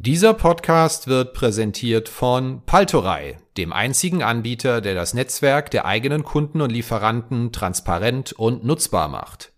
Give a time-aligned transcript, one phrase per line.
[0.00, 6.60] Dieser Podcast wird präsentiert von Paltorei, dem einzigen Anbieter, der das Netzwerk der eigenen Kunden
[6.60, 9.52] und Lieferanten transparent und nutzbar macht.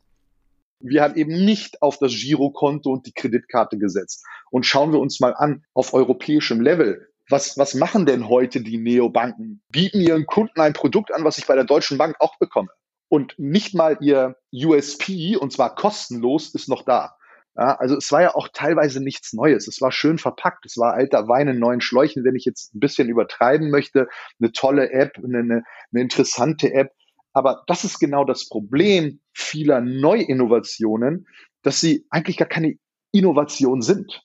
[0.79, 4.25] Wir haben eben nicht auf das Girokonto und die Kreditkarte gesetzt.
[4.51, 8.79] Und schauen wir uns mal an, auf europäischem Level, was, was machen denn heute die
[8.79, 9.61] Neobanken?
[9.69, 12.71] Bieten ihren Kunden ein Produkt an, was ich bei der Deutschen Bank auch bekomme.
[13.11, 17.15] Und nicht mal ihr USP, und zwar kostenlos, ist noch da.
[17.61, 19.69] Ja, also es war ja auch teilweise nichts Neues.
[19.69, 20.65] Es war schön verpackt.
[20.65, 24.09] Es war alter Wein in neuen Schläuchen, wenn ich jetzt ein bisschen übertreiben möchte.
[24.41, 26.95] Eine tolle App, eine, eine, eine interessante App.
[27.35, 31.27] Aber das ist genau das Problem vieler Neuinnovationen,
[31.61, 32.77] dass sie eigentlich gar keine
[33.13, 34.23] Innovation sind.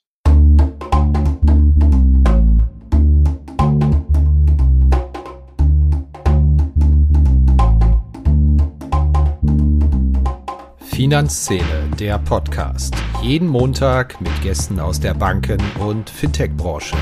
[10.95, 12.95] Finanzszene, der Podcast.
[13.25, 16.95] Jeden Montag mit Gästen aus der Banken- und Fintech-Branche.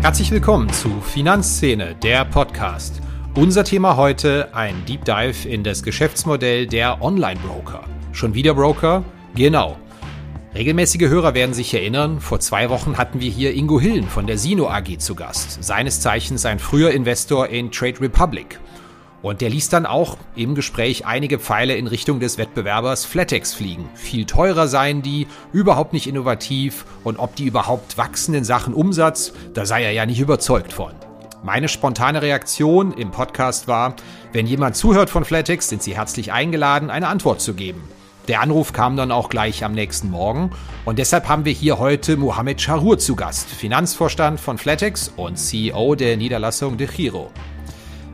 [0.00, 3.02] Herzlich willkommen zu Finanzszene, der Podcast.
[3.34, 7.84] Unser Thema heute ein Deep Dive in das Geschäftsmodell der Online-Broker.
[8.12, 9.04] Schon wieder Broker?
[9.34, 9.76] Genau.
[10.58, 14.38] Regelmäßige Hörer werden sich erinnern, vor zwei Wochen hatten wir hier Ingo Hillen von der
[14.38, 18.58] Sino AG zu Gast, seines Zeichens ein früher Investor in Trade Republic.
[19.22, 23.88] Und der ließ dann auch im Gespräch einige Pfeile in Richtung des Wettbewerbers Flatex fliegen.
[23.94, 29.34] Viel teurer seien die, überhaupt nicht innovativ und ob die überhaupt wachsen in Sachen Umsatz,
[29.54, 30.90] da sei er ja nicht überzeugt von.
[31.44, 33.94] Meine spontane Reaktion im Podcast war,
[34.32, 37.80] wenn jemand zuhört von Flatex, sind Sie herzlich eingeladen, eine Antwort zu geben.
[38.28, 40.50] Der Anruf kam dann auch gleich am nächsten Morgen
[40.84, 45.94] und deshalb haben wir hier heute Mohamed Charur zu Gast, Finanzvorstand von Flatex und CEO
[45.94, 47.30] der Niederlassung De Giro.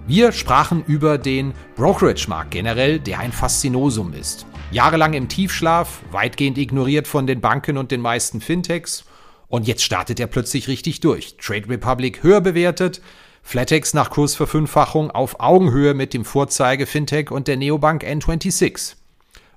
[0.06, 4.46] Wir sprachen über den Brokerage-Markt generell, der ein Faszinosum ist.
[4.70, 9.04] Jahrelang im Tiefschlaf, weitgehend ignoriert von den Banken und den meisten Fintechs.
[9.48, 11.38] Und jetzt startet er plötzlich richtig durch.
[11.38, 13.02] Trade Republic höher bewertet,
[13.42, 18.94] Flatex nach Kursverfünffachung auf Augenhöhe mit dem Vorzeige Fintech und der Neobank N26.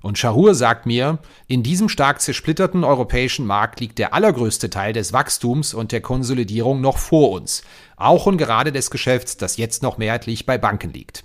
[0.02, 5.12] Und Shahur sagt mir, in diesem stark zersplitterten europäischen Markt liegt der allergrößte Teil des
[5.12, 7.62] Wachstums und der Konsolidierung noch vor uns.
[7.96, 11.24] Auch und gerade des Geschäfts, das jetzt noch mehrheitlich bei Banken liegt.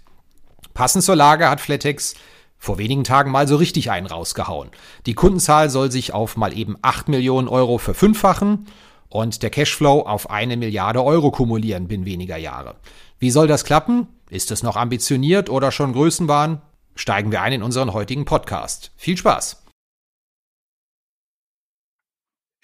[0.74, 2.16] Passend zur Lage hat Flatex
[2.58, 4.72] vor wenigen Tagen mal so richtig einen rausgehauen.
[5.06, 8.68] Die Kundenzahl soll sich auf mal eben 8 Millionen Euro verfünffachen
[9.10, 12.76] und der Cashflow auf eine Milliarde Euro kumulieren binnen weniger Jahre.
[13.20, 14.08] Wie soll das klappen?
[14.30, 16.62] Ist es noch ambitioniert oder schon Größenwahn?
[16.96, 18.92] Steigen wir ein in unseren heutigen Podcast.
[18.96, 19.64] Viel Spaß!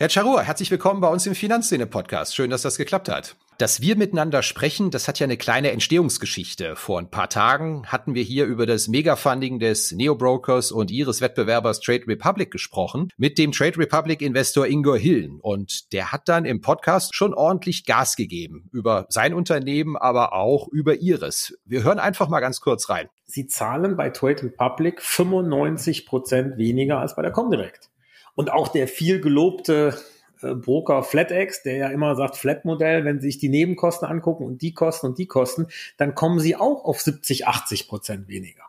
[0.02, 2.34] Herr Charur, herzlich willkommen bei uns im Finanzszene-Podcast.
[2.34, 3.36] Schön, dass das geklappt hat.
[3.58, 6.78] Dass wir miteinander sprechen, das hat ja eine kleine Entstehungsgeschichte.
[6.78, 11.82] Vor ein paar Tagen hatten wir hier über das Megafunding des Neobrokers und ihres Wettbewerbers
[11.82, 15.42] Trade Republic gesprochen mit dem Trade Republic Investor Ingo Hillen.
[15.42, 20.70] Und der hat dann im Podcast schon ordentlich Gas gegeben über sein Unternehmen, aber auch
[20.70, 21.60] über ihres.
[21.66, 23.10] Wir hören einfach mal ganz kurz rein.
[23.30, 27.90] Sie zahlen bei Trade Republic 95 Prozent weniger als bei der Comdirect.
[28.36, 29.96] Und auch der viel gelobte
[30.42, 34.62] äh, Broker FlatEx, der ja immer sagt Flat-Modell, wenn Sie sich die Nebenkosten angucken und
[34.62, 35.68] die Kosten und die Kosten,
[35.98, 38.64] dann kommen Sie auch auf 70, 80 Prozent weniger.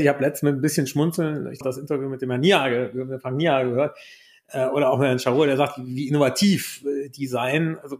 [0.00, 2.40] Ich habe letztens mit ein bisschen Schmunzeln ich das Interview mit dem Herrn
[2.94, 3.98] mit Frank Niage gehört,
[4.48, 7.78] äh, oder auch mit Herrn Charol, der sagt, wie innovativ äh, die seien.
[7.80, 7.98] Also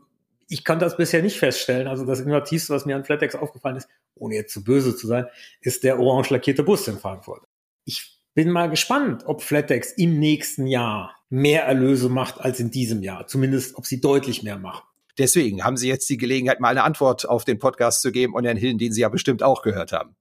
[0.48, 1.86] ich konnte das bisher nicht feststellen.
[1.86, 5.26] Also das Innovativste, was mir an FlatEx aufgefallen ist, ohne jetzt zu böse zu sein,
[5.60, 7.44] ist der orange lackierte Bus in Frankfurt.
[7.84, 13.02] Ich bin mal gespannt, ob Flatex im nächsten Jahr mehr Erlöse macht als in diesem
[13.02, 13.26] Jahr.
[13.26, 14.84] Zumindest, ob sie deutlich mehr machen.
[15.18, 18.44] Deswegen haben Sie jetzt die Gelegenheit, mal eine Antwort auf den Podcast zu geben und
[18.44, 20.14] Herrn Hillen, den Sie ja bestimmt auch gehört haben.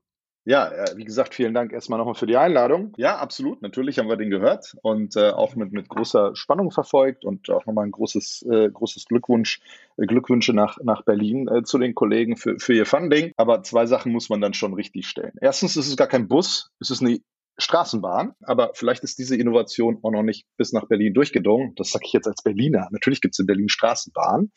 [0.47, 2.93] Ja, wie gesagt, vielen Dank erstmal nochmal für die Einladung.
[2.95, 3.61] Ja, absolut.
[3.61, 7.65] Natürlich haben wir den gehört und äh, auch mit, mit großer Spannung verfolgt und auch
[7.65, 9.59] nochmal ein großes, äh, großes Glückwunsch,
[9.97, 13.33] äh, Glückwünsche nach, nach Berlin äh, zu den Kollegen für, für ihr Funding.
[13.35, 15.33] Aber zwei Sachen muss man dann schon richtig stellen.
[15.41, 17.19] Erstens ist es gar kein Bus, es ist eine
[17.57, 21.73] Straßenbahn, aber vielleicht ist diese Innovation auch noch nicht bis nach Berlin durchgedrungen.
[21.75, 22.87] Das sage ich jetzt als Berliner.
[22.91, 24.51] Natürlich gibt es in Berlin Straßenbahn.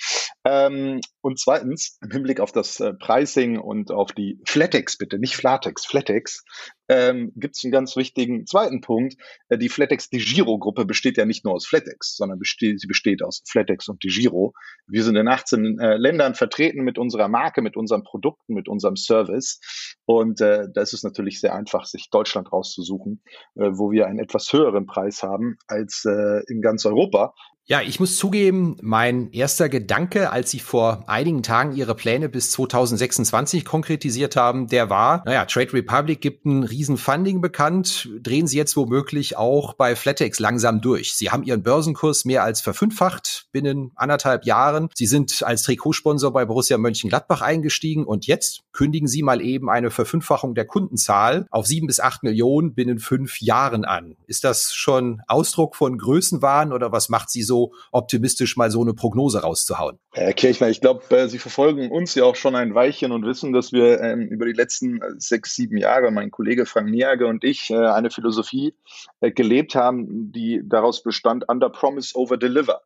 [0.45, 5.37] Ähm, und zweitens, im Hinblick auf das äh, Pricing und auf die Flatex bitte, nicht
[5.37, 6.45] Flatex, Flatex,
[6.91, 9.15] ähm, gibt es einen ganz wichtigen zweiten Punkt.
[9.49, 13.23] Äh, die Flatex Giro gruppe besteht ja nicht nur aus Flatex, sondern besteht, sie besteht
[13.23, 14.55] aus Flatex und Giro.
[14.89, 18.97] Wir sind in 18 äh, Ländern vertreten mit unserer Marke, mit unseren Produkten, mit unserem
[18.97, 19.61] Service.
[20.05, 23.23] Und äh, da ist es natürlich sehr einfach, sich Deutschland rauszusuchen,
[23.55, 27.35] äh, wo wir einen etwas höheren Preis haben als äh, in ganz Europa.
[27.71, 32.51] Ja, ich muss zugeben, mein erster Gedanke, als Sie vor einigen Tagen Ihre Pläne bis
[32.51, 38.77] 2026 konkretisiert haben, der war, naja, Trade Republic gibt ein Riesenfunding bekannt, drehen Sie jetzt
[38.77, 41.15] womöglich auch bei Flatex langsam durch.
[41.15, 44.89] Sie haben Ihren Börsenkurs mehr als verfünffacht binnen anderthalb Jahren.
[44.97, 49.93] Sie sind als Trikotsponsor bei Borussia Mönchengladbach eingestiegen und jetzt kündigen Sie mal eben eine
[49.93, 54.17] Verfünffachung der Kundenzahl auf sieben bis acht Millionen binnen fünf Jahren an.
[54.27, 57.50] Ist das schon Ausdruck von Größenwahn oder was macht Sie so
[57.93, 59.99] optimistisch mal so eine Prognose rauszuhauen.
[60.13, 63.53] Herr Kirchner, ich glaube, äh, Sie verfolgen uns ja auch schon ein Weilchen und wissen,
[63.53, 67.45] dass wir ähm, über die letzten äh, sechs, sieben Jahre, mein Kollege Frank Niage und
[67.45, 68.75] ich, äh, eine Philosophie
[69.21, 72.81] gelebt haben, die daraus bestand, under promise, over deliver.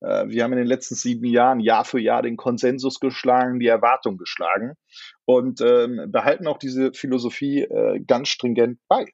[0.00, 4.16] Wir haben in den letzten sieben Jahren Jahr für Jahr den Konsensus geschlagen, die Erwartung
[4.16, 4.74] geschlagen
[5.24, 9.06] und ähm, behalten auch diese Philosophie äh, ganz stringent bei.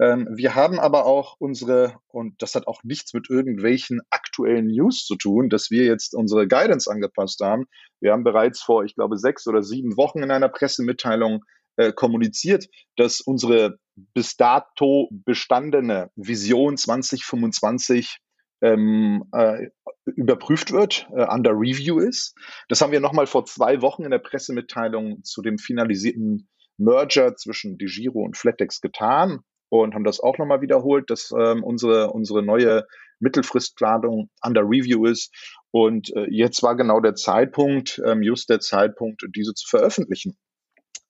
[0.00, 5.04] Ähm, wir haben aber auch unsere, und das hat auch nichts mit irgendwelchen aktuellen News
[5.04, 7.66] zu tun, dass wir jetzt unsere Guidance angepasst haben.
[8.00, 11.44] Wir haben bereits vor, ich glaube, sechs oder sieben Wochen in einer Pressemitteilung
[11.76, 12.66] äh, kommuniziert,
[12.96, 13.78] dass unsere
[14.14, 18.18] bis dato bestandene Vision 2025
[18.60, 19.68] ähm, äh,
[20.04, 22.36] überprüft wird, äh, under review ist.
[22.68, 27.78] Das haben wir nochmal vor zwei Wochen in der Pressemitteilung zu dem finalisierten Merger zwischen
[27.78, 32.84] DeGiro und Flatex getan und haben das auch nochmal wiederholt, dass ähm, unsere, unsere neue
[33.20, 35.34] Mittelfristplanung under review ist.
[35.70, 40.36] Und äh, jetzt war genau der Zeitpunkt, ähm, just der Zeitpunkt, diese zu veröffentlichen.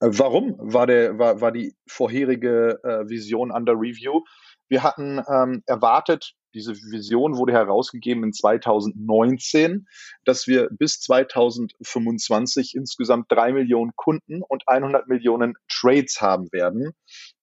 [0.01, 4.23] Äh, warum war, der, war, war die vorherige äh, Vision under review?
[4.69, 9.87] Wir hatten ähm, erwartet, diese Vision wurde herausgegeben in 2019,
[10.25, 16.95] dass wir bis 2025 insgesamt drei Millionen Kunden und 100 Millionen Trades haben werden.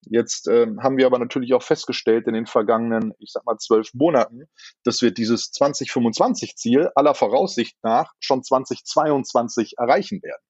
[0.02, 3.94] Jetzt äh, haben wir aber natürlich auch festgestellt in den vergangenen, ich sag mal, zwölf
[3.94, 4.44] Monaten,
[4.84, 10.42] dass wir dieses 2025 Ziel aller Voraussicht nach schon 2022 erreichen werden.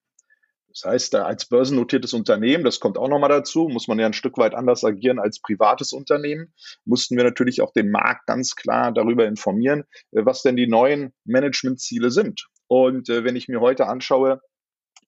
[0.75, 4.37] Das heißt, als börsennotiertes Unternehmen, das kommt auch nochmal dazu, muss man ja ein Stück
[4.37, 9.25] weit anders agieren als privates Unternehmen, mussten wir natürlich auch den Markt ganz klar darüber
[9.25, 12.47] informieren, äh, was denn die neuen Managementziele sind.
[12.67, 14.41] Und äh, wenn ich mir heute anschaue,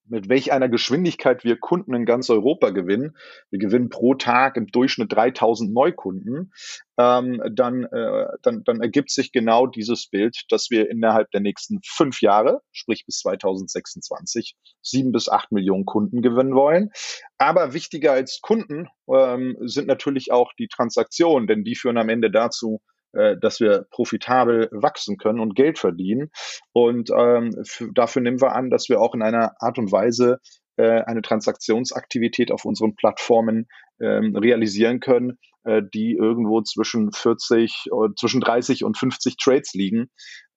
[0.08, 3.16] mit welch einer Geschwindigkeit wir Kunden in ganz Europa gewinnen.
[3.50, 6.52] Wir gewinnen pro Tag im Durchschnitt 3000 Neukunden.
[6.98, 11.80] Ähm, dann, äh, dann, dann ergibt sich genau dieses Bild, dass wir innerhalb der nächsten
[11.84, 16.90] fünf Jahre, sprich bis 2026, sieben bis acht Millionen Kunden gewinnen wollen.
[17.38, 22.30] Aber wichtiger als Kunden ähm, sind natürlich auch die Transaktionen, denn die führen am Ende
[22.30, 22.80] dazu,
[23.12, 26.30] dass wir profitabel wachsen können und Geld verdienen.
[26.72, 27.50] Und ähm,
[27.94, 30.40] dafür nehmen wir an, dass wir auch in einer Art und Weise
[30.78, 33.66] äh, eine Transaktionsaktivität auf unseren Plattformen
[34.00, 40.08] ähm, realisieren können, äh, die irgendwo zwischen 40, äh, zwischen 30 und 50 Trades liegen.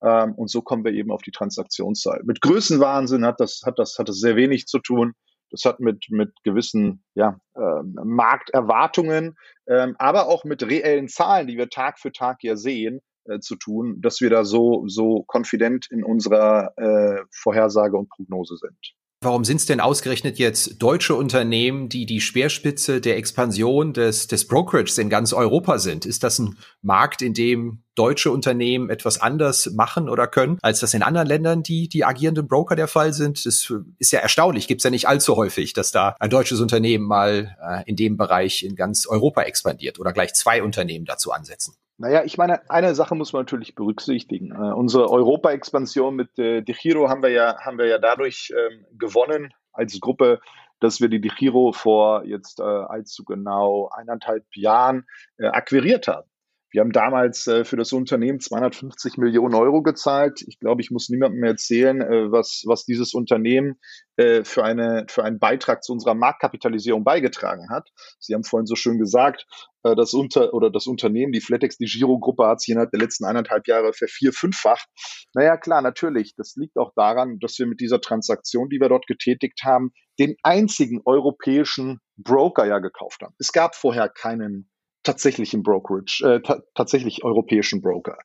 [0.04, 2.22] Ähm, und so kommen wir eben auf die Transaktionszahl.
[2.24, 5.14] Mit Größenwahnsinn hat das, hat das, hat das sehr wenig zu tun.
[5.52, 11.58] Das hat mit, mit gewissen ja, äh, Markterwartungen, äh, aber auch mit reellen Zahlen, die
[11.58, 15.88] wir Tag für Tag ja sehen, äh, zu tun, dass wir da so, so confident
[15.92, 18.96] in unserer äh, Vorhersage und Prognose sind.
[19.24, 24.48] Warum sind es denn ausgerechnet jetzt deutsche Unternehmen, die die Speerspitze der Expansion des, des
[24.48, 26.08] Brokerages in ganz Europa sind?
[26.08, 30.96] Ist das ein Markt, in dem deutsche Unternehmen etwas anders machen oder können, als das
[30.96, 33.46] in anderen Ländern die, die agierenden Broker der Fall sind?
[33.46, 34.68] Das ist ja erstaunlich.
[34.68, 38.18] Gibt es ja nicht allzu häufig, dass da ein deutsches Unternehmen mal äh, in dem
[38.18, 41.76] Bereich in ganz Europa expandiert oder gleich zwei Unternehmen dazu ansetzen.
[42.02, 44.52] Naja, ich meine, eine Sache muss man natürlich berücksichtigen.
[44.52, 49.54] Äh, unsere Europa-Expansion mit äh, Giro haben wir ja, haben wir ja dadurch ähm, gewonnen
[49.72, 50.42] als Gruppe,
[50.80, 55.06] dass wir die Giro vor jetzt äh, allzu genau eineinhalb Jahren
[55.38, 56.28] äh, akquiriert haben.
[56.72, 60.42] Wir haben damals äh, für das Unternehmen 250 Millionen Euro gezahlt.
[60.48, 63.78] Ich glaube, ich muss niemandem erzählen, äh, was, was dieses Unternehmen
[64.16, 67.90] äh, für, eine, für einen Beitrag zu unserer Marktkapitalisierung beigetragen hat.
[68.20, 69.46] Sie haben vorhin so schön gesagt,
[69.84, 73.26] äh, das Unter oder das Unternehmen, die Flatex, die Giro-Gruppe hat sich innerhalb der letzten
[73.26, 74.86] eineinhalb Jahre vervier, fünffach.
[75.34, 76.36] Naja, klar, natürlich.
[76.38, 80.36] Das liegt auch daran, dass wir mit dieser Transaktion, die wir dort getätigt haben, den
[80.44, 83.36] einzigen europäischen Broker ja gekauft haben.
[83.40, 84.71] Es gab vorher keinen
[85.04, 88.18] tatsächlichen Brokerage, äh, ta tatsächlich europäischen Broker.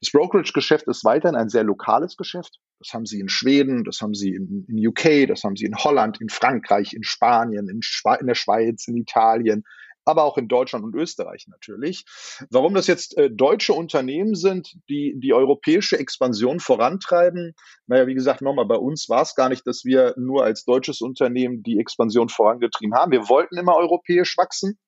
[0.00, 2.58] Das Brokerage-Geschäft ist weiterhin ein sehr lokales Geschäft.
[2.80, 5.76] Das haben sie in Schweden, das haben sie in, in UK, das haben sie in
[5.76, 9.64] Holland, in Frankreich, in Spanien, in, Schwe in der Schweiz, in Italien,
[10.04, 12.04] aber auch in Deutschland und Österreich natürlich.
[12.50, 17.54] Warum das jetzt äh, deutsche Unternehmen sind, die die europäische Expansion vorantreiben,
[17.86, 21.00] naja, wie gesagt, nochmal, bei uns war es gar nicht, dass wir nur als deutsches
[21.00, 23.12] Unternehmen die Expansion vorangetrieben haben.
[23.12, 24.78] Wir wollten immer europäisch wachsen.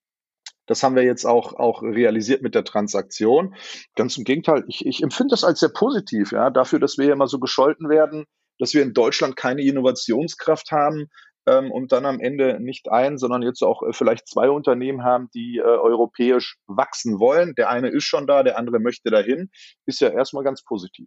[0.66, 3.54] Das haben wir jetzt auch, auch realisiert mit der Transaktion.
[3.94, 7.28] Ganz im Gegenteil, ich, ich empfinde das als sehr positiv, ja, dafür, dass wir immer
[7.28, 8.26] so gescholten werden,
[8.58, 11.08] dass wir in Deutschland keine Innovationskraft haben
[11.46, 15.28] ähm, und dann am Ende nicht ein, sondern jetzt auch äh, vielleicht zwei Unternehmen haben,
[15.35, 17.54] die äh, europäisch wachsen wollen.
[17.54, 19.50] Der eine ist schon da, der andere möchte dahin.
[19.87, 21.06] Ist ja erstmal ganz positiv.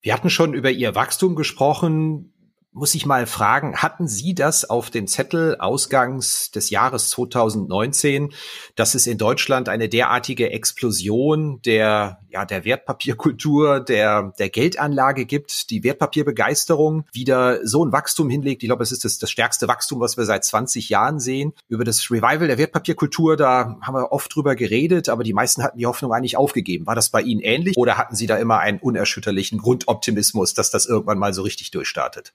[0.00, 2.32] Wir hatten schon über Ihr Wachstum gesprochen
[2.78, 8.32] muss ich mal fragen, hatten Sie das auf den Zettel ausgangs des Jahres 2019,
[8.76, 15.70] dass es in Deutschland eine derartige Explosion der, ja, der Wertpapierkultur, der, der Geldanlage gibt,
[15.70, 18.62] die Wertpapierbegeisterung wieder so ein Wachstum hinlegt?
[18.62, 21.54] Ich glaube, es ist das, das stärkste Wachstum, was wir seit 20 Jahren sehen.
[21.66, 25.78] Über das Revival der Wertpapierkultur, da haben wir oft drüber geredet, aber die meisten hatten
[25.78, 26.86] die Hoffnung eigentlich aufgegeben.
[26.86, 30.86] War das bei Ihnen ähnlich oder hatten Sie da immer einen unerschütterlichen Grundoptimismus, dass das
[30.86, 32.34] irgendwann mal so richtig durchstartet?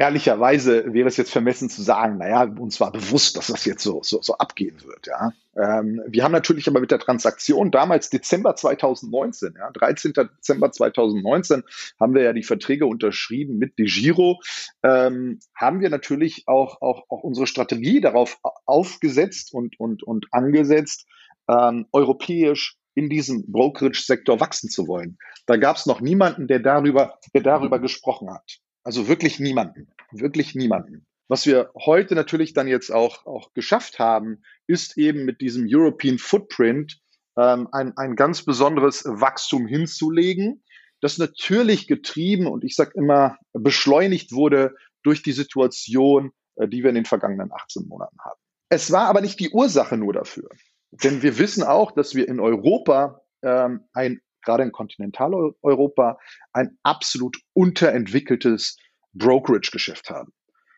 [0.00, 4.00] Ehrlicherweise wäre es jetzt vermessen zu sagen, naja, uns war bewusst, dass das jetzt so,
[4.02, 5.06] so, so abgehen wird.
[5.06, 5.34] Ja.
[5.54, 10.14] Ähm, wir haben natürlich aber mit der Transaktion damals Dezember 2019, ja, 13.
[10.14, 11.64] Dezember 2019,
[12.00, 14.40] haben wir ja die Verträge unterschrieben mit DeGiro,
[14.82, 21.04] ähm, haben wir natürlich auch, auch, auch unsere Strategie darauf aufgesetzt und, und, und angesetzt,
[21.46, 25.18] ähm, europäisch in diesem Brokerage-Sektor wachsen zu wollen.
[25.44, 28.60] Da gab es noch niemanden, der darüber, der darüber gesprochen hat.
[28.82, 29.92] Also wirklich niemanden.
[30.12, 31.06] Wirklich niemanden.
[31.28, 36.18] Was wir heute natürlich dann jetzt auch, auch geschafft haben, ist eben mit diesem European
[36.18, 37.00] Footprint
[37.38, 40.64] ähm, ein, ein ganz besonderes Wachstum hinzulegen,
[41.00, 46.90] das natürlich getrieben und ich sage immer beschleunigt wurde durch die Situation, äh, die wir
[46.90, 48.40] in den vergangenen 18 Monaten haben.
[48.68, 50.48] Es war aber nicht die Ursache nur dafür.
[50.90, 56.18] Denn wir wissen auch, dass wir in Europa ähm, ein gerade in Kontinentaleuropa,
[56.52, 58.78] ein absolut unterentwickeltes
[59.12, 60.32] Brokerage-Geschäft haben.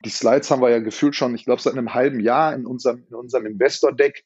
[0.05, 3.05] Die Slides haben wir ja gefühlt schon, ich glaube, seit einem halben Jahr in unserem,
[3.09, 4.25] in unserem Investor-Deck.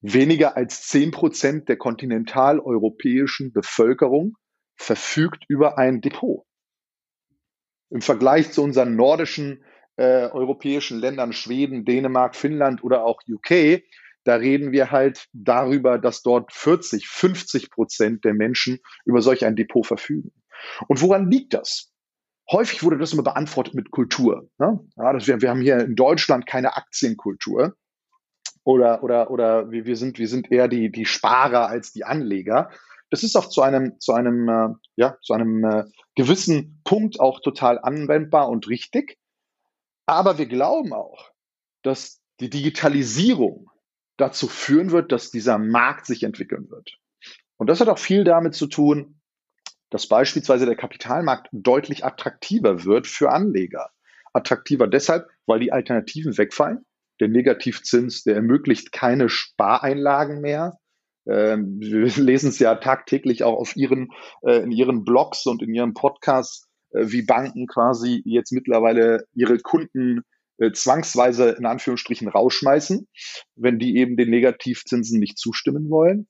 [0.00, 4.36] Weniger als zehn Prozent der kontinentaleuropäischen Bevölkerung
[4.76, 6.44] verfügt über ein Depot.
[7.90, 9.64] Im Vergleich zu unseren nordischen
[9.96, 13.82] äh, europäischen Ländern, Schweden, Dänemark, Finnland oder auch UK,
[14.24, 19.56] da reden wir halt darüber, dass dort 40, 50 Prozent der Menschen über solch ein
[19.56, 20.32] Depot verfügen.
[20.88, 21.92] Und woran liegt das?
[22.50, 24.48] Häufig wurde das immer beantwortet mit Kultur.
[24.58, 24.80] Ne?
[24.96, 27.74] Ja, das, wir, wir haben hier in Deutschland keine Aktienkultur
[28.64, 32.70] oder, oder, oder wir, wir, sind, wir sind eher die, die Sparer als die Anleger.
[33.10, 35.84] Das ist auch zu einem, zu einem, äh, ja, zu einem äh,
[36.16, 39.18] gewissen Punkt auch total anwendbar und richtig.
[40.06, 41.30] Aber wir glauben auch,
[41.82, 43.70] dass die Digitalisierung
[44.16, 46.98] dazu führen wird, dass dieser Markt sich entwickeln wird.
[47.56, 49.20] Und das hat auch viel damit zu tun,
[49.90, 53.90] dass beispielsweise der Kapitalmarkt deutlich attraktiver wird für Anleger.
[54.32, 56.84] Attraktiver deshalb, weil die Alternativen wegfallen.
[57.20, 60.78] Der Negativzins, der ermöglicht keine Spareinlagen mehr.
[61.26, 64.08] Ähm, wir lesen es ja tagtäglich auch auf ihren,
[64.42, 69.58] äh, in ihren Blogs und in ihren Podcasts, äh, wie Banken quasi jetzt mittlerweile ihre
[69.58, 70.22] Kunden
[70.58, 73.08] äh, zwangsweise in Anführungsstrichen rausschmeißen,
[73.56, 76.28] wenn die eben den Negativzinsen nicht zustimmen wollen.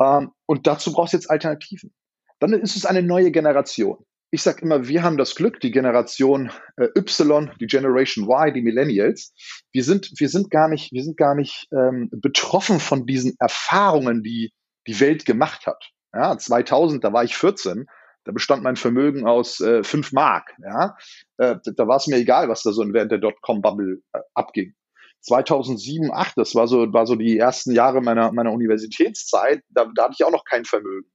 [0.00, 1.92] Ähm, und dazu brauchst du jetzt Alternativen.
[2.38, 3.98] Dann ist es eine neue Generation.
[4.30, 8.62] Ich sage immer, wir haben das Glück, die Generation äh, Y, die Generation Y, die
[8.62, 9.32] Millennials.
[9.72, 14.22] Wir sind, wir sind gar nicht, wir sind gar nicht ähm, betroffen von diesen Erfahrungen,
[14.22, 14.52] die
[14.86, 15.90] die Welt gemacht hat.
[16.14, 17.86] Ja, 2000, da war ich 14
[18.28, 20.54] da bestand mein Vermögen aus äh, 5 Mark.
[20.62, 20.98] Ja?
[21.38, 24.74] Äh, da war es mir egal, was da so während der Dotcom-Bubble äh, abging.
[25.22, 30.04] 2007, 2008, das war so, war so die ersten Jahre meiner, meiner Universitätszeit, da, da
[30.04, 31.08] hatte ich auch noch kein Vermögen.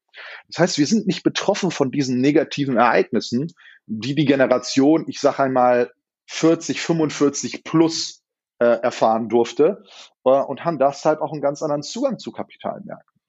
[0.47, 3.53] Das heißt, wir sind nicht betroffen von diesen negativen Ereignissen,
[3.85, 5.91] die die Generation, ich sage einmal
[6.31, 8.23] 40, 45 plus
[8.57, 9.83] äh, erfahren durfte
[10.25, 13.21] äh, und haben deshalb auch einen ganz anderen Zugang zu Kapitalmärkten.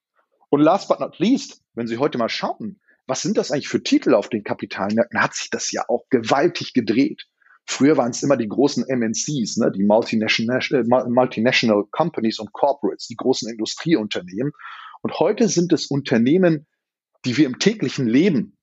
[0.49, 3.83] Und last but not least, wenn Sie heute mal schauen, was sind das eigentlich für
[3.83, 7.27] Titel auf den Kapitalmärkten, hat sich das ja auch gewaltig gedreht.
[7.67, 13.07] Früher waren es immer die großen MNCs, ne, die Multinational, äh, Multinational Companies und Corporates,
[13.07, 14.53] die großen Industrieunternehmen.
[15.03, 16.67] Und heute sind es Unternehmen,
[17.25, 18.57] die wir im täglichen Leben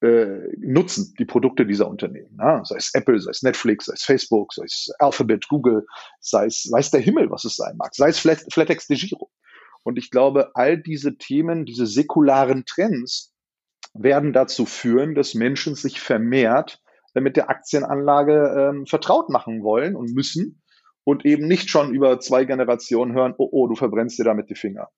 [0.00, 2.36] äh, nutzen, die Produkte dieser Unternehmen.
[2.36, 2.62] Ne?
[2.64, 5.86] Sei es Apple, sei es Netflix, sei es Facebook, sei es Alphabet, Google,
[6.20, 9.30] sei es weiß der Himmel, was es sein mag, sei es Flat, FlatEx de Giro.
[9.82, 13.34] Und ich glaube, all diese Themen, diese säkularen Trends
[14.02, 16.80] werden dazu führen, dass Menschen sich vermehrt
[17.14, 20.62] mit der Aktienanlage ähm, vertraut machen wollen und müssen
[21.04, 24.54] und eben nicht schon über zwei Generationen hören, oh, oh, du verbrennst dir damit die
[24.54, 24.88] Finger.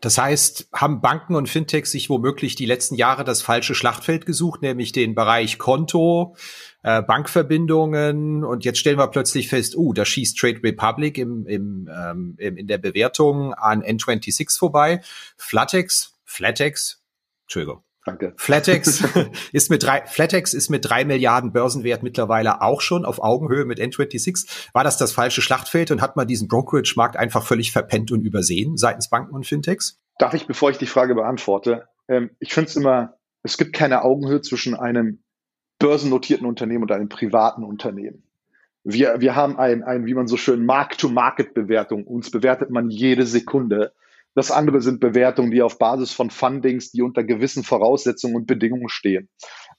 [0.00, 4.62] Das heißt, haben Banken und Fintechs sich womöglich die letzten Jahre das falsche Schlachtfeld gesucht,
[4.62, 6.36] nämlich den Bereich Konto,
[6.84, 11.90] äh, Bankverbindungen und jetzt stellen wir plötzlich fest, uh, da schießt Trade Republic im, im,
[11.92, 15.00] ähm, in der Bewertung an N26 vorbei.
[15.36, 17.02] Flatex, Flatex,
[17.46, 18.32] Entschuldigung, Danke.
[18.36, 19.04] Flatex
[19.52, 23.78] ist mit drei, Flatex ist mit drei Milliarden Börsenwert mittlerweile auch schon auf Augenhöhe mit
[23.78, 24.70] N26.
[24.72, 28.78] War das das falsche Schlachtfeld und hat man diesen Brokerage-Markt einfach völlig verpennt und übersehen
[28.78, 30.00] seitens Banken und Fintechs?
[30.18, 34.02] Darf ich, bevor ich die Frage beantworte, ähm, ich finde es immer, es gibt keine
[34.02, 35.22] Augenhöhe zwischen einem
[35.78, 38.22] börsennotierten Unternehmen und einem privaten Unternehmen.
[38.84, 42.04] Wir, wir haben ein, ein, wie man so schön, Mark-to-Market-Bewertung.
[42.04, 43.92] Uns bewertet man jede Sekunde.
[44.38, 48.88] Das andere sind Bewertungen, die auf Basis von Fundings, die unter gewissen Voraussetzungen und Bedingungen
[48.88, 49.28] stehen.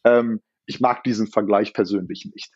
[0.03, 2.51] Ähm, ich mag diesen Vergleich persönlich nicht.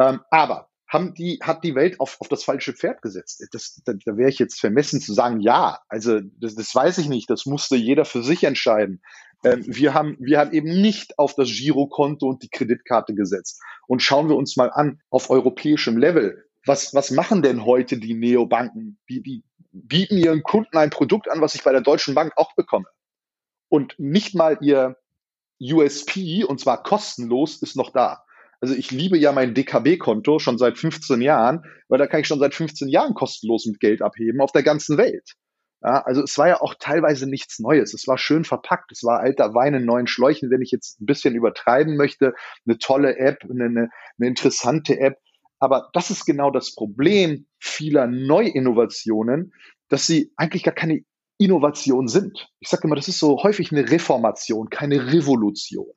[0.00, 3.44] Ähm, aber haben die, hat die Welt auf, auf das falsche Pferd gesetzt?
[3.50, 5.80] Das, da, da wäre ich jetzt vermessen zu sagen, ja.
[5.88, 7.28] Also das, das weiß ich nicht.
[7.28, 9.02] Das musste jeder für sich entscheiden.
[9.44, 13.60] Ähm, wir, haben, wir haben eben nicht auf das Girokonto und die Kreditkarte gesetzt.
[13.88, 18.14] Und schauen wir uns mal an, auf europäischem Level, was, was machen denn heute die
[18.14, 19.00] Neobanken?
[19.08, 19.42] Die, die
[19.72, 22.86] bieten ihren Kunden ein Produkt an, was ich bei der Deutschen Bank auch bekomme.
[23.68, 24.96] Und nicht mal ihr
[25.60, 28.24] USP, und zwar kostenlos, ist noch da.
[28.60, 32.40] Also ich liebe ja mein DKB-Konto schon seit 15 Jahren, weil da kann ich schon
[32.40, 35.34] seit 15 Jahren kostenlos mit Geld abheben auf der ganzen Welt.
[35.82, 37.94] Ja, also es war ja auch teilweise nichts Neues.
[37.94, 38.92] Es war schön verpackt.
[38.92, 42.34] Es war alter Wein in neuen Schläuchen, wenn ich jetzt ein bisschen übertreiben möchte.
[42.66, 45.16] Eine tolle App, eine, eine, eine interessante App.
[45.60, 49.52] Aber das ist genau das Problem vieler Neuinnovationen,
[49.88, 51.04] dass sie eigentlich gar keine
[51.38, 52.50] Innovation sind.
[52.58, 55.92] Ich sage immer, das ist so häufig eine Reformation, keine Revolution.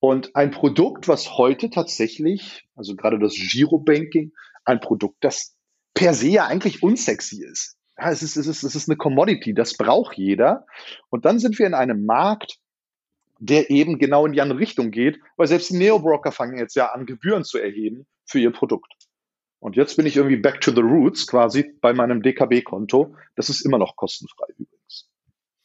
[0.00, 4.32] Und ein Produkt, was heute tatsächlich, also gerade das Girobanking,
[4.64, 5.54] ein Produkt, das
[5.94, 9.54] per se ja eigentlich unsexy ist ja, es ist, es ist, es ist eine Commodity,
[9.54, 10.66] das braucht jeder.
[11.08, 12.58] Und dann sind wir in einem Markt,
[13.38, 16.92] der eben genau in die andere Richtung geht, weil selbst die Neo-Broker fangen jetzt ja
[16.92, 18.92] an, Gebühren zu erheben für ihr Produkt.
[19.58, 23.16] Und jetzt bin ich irgendwie back to the roots quasi bei meinem DKB-Konto.
[23.34, 24.76] Das ist immer noch kostenfrei übrigens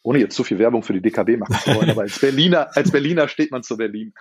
[0.04, 2.92] ohne jetzt zu viel Werbung für die DKB machen zu wollen, aber als Berliner, als
[2.92, 4.14] Berliner steht man zu Berlin.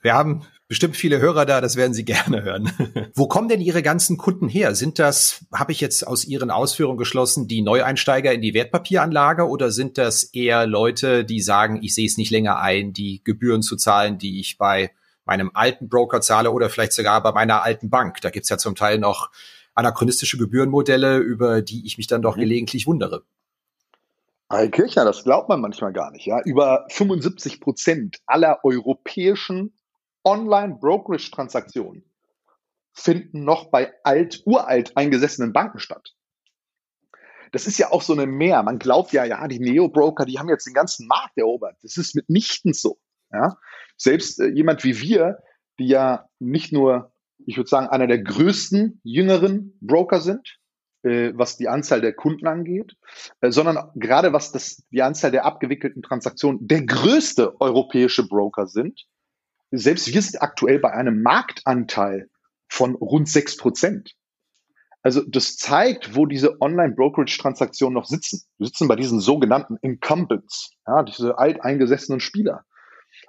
[0.00, 2.70] Wir haben bestimmt viele Hörer da, das werden Sie gerne hören.
[3.14, 4.74] Wo kommen denn Ihre ganzen Kunden her?
[4.74, 9.70] Sind das, habe ich jetzt aus Ihren Ausführungen geschlossen, die Neueinsteiger in die Wertpapieranlage oder
[9.70, 13.76] sind das eher Leute, die sagen, ich sehe es nicht länger ein, die Gebühren zu
[13.76, 14.90] zahlen, die ich bei
[15.28, 18.20] meinem alten Broker zahle oder vielleicht sogar bei meiner alten Bank?
[18.22, 19.30] Da gibt's ja zum Teil noch
[19.74, 22.40] anachronistische Gebührenmodelle, über die ich mich dann doch mhm.
[22.40, 23.22] gelegentlich wundere.
[24.50, 26.26] Herr Kirchner, das glaubt man manchmal gar nicht.
[26.26, 26.40] Ja?
[26.42, 29.74] Über 75 Prozent aller europäischen
[30.24, 32.02] Online-Brokerage-Transaktionen
[32.92, 36.14] finden noch bei alt, uralt eingesessenen Banken statt.
[37.52, 38.62] Das ist ja auch so eine Mehr.
[38.62, 41.76] Man glaubt ja, ja, die Neo-Broker, die haben jetzt den ganzen Markt erobert.
[41.82, 42.98] Das ist mitnichten so.
[43.32, 43.56] Ja?
[43.96, 45.38] Selbst äh, jemand wie wir,
[45.78, 47.12] die ja nicht nur,
[47.46, 50.58] ich würde sagen, einer der größten jüngeren Broker sind,
[51.02, 52.96] äh, was die Anzahl der Kunden angeht,
[53.40, 59.06] äh, sondern gerade was das, die Anzahl der abgewickelten Transaktionen der größte europäische Broker sind.
[59.70, 62.28] Selbst wir sind aktuell bei einem Marktanteil
[62.68, 64.14] von rund sechs Prozent.
[65.02, 68.42] Also das zeigt, wo diese Online-Brokerage-Transaktionen noch sitzen.
[68.58, 72.64] Wir sitzen bei diesen sogenannten Incumbents, ja, diese alteingesessenen Spieler.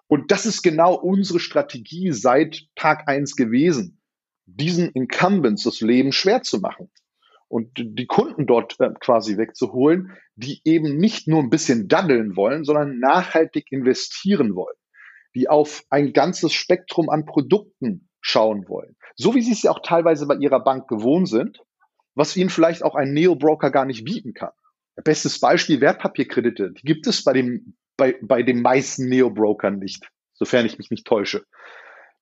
[0.10, 4.02] Und das ist genau unsere Strategie seit Tag eins gewesen,
[4.48, 6.90] diesen Incumbents das Leben schwer zu machen
[7.48, 12.64] und die Kunden dort äh, quasi wegzuholen, die eben nicht nur ein bisschen daddeln wollen,
[12.64, 14.76] sondern nachhaltig investieren wollen,
[15.36, 18.96] die auf ein ganzes Spektrum an Produkten schauen wollen.
[19.16, 21.60] So wie sie es ja auch teilweise bei ihrer Bank gewohnt sind,
[22.16, 24.54] was ihnen vielleicht auch ein Neo-Broker gar nicht bieten kann.
[25.04, 26.72] Bestes Beispiel Wertpapierkredite.
[26.72, 31.06] Die gibt es bei dem, bei, bei den meisten Neo-Brokern nicht, sofern ich mich nicht
[31.06, 31.46] täusche.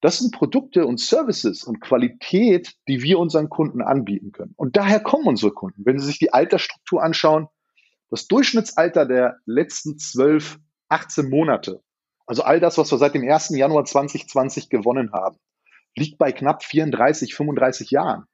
[0.01, 4.53] Das sind Produkte und Services und Qualität, die wir unseren Kunden anbieten können.
[4.57, 5.85] Und daher kommen unsere Kunden.
[5.85, 7.47] Wenn Sie sich die Altersstruktur anschauen,
[8.09, 10.57] das Durchschnittsalter der letzten 12,
[10.89, 11.81] 18 Monate,
[12.25, 13.49] also all das, was wir seit dem 1.
[13.49, 15.37] Januar 2020 gewonnen haben,
[15.95, 18.25] liegt bei knapp 34, 35 Jahren.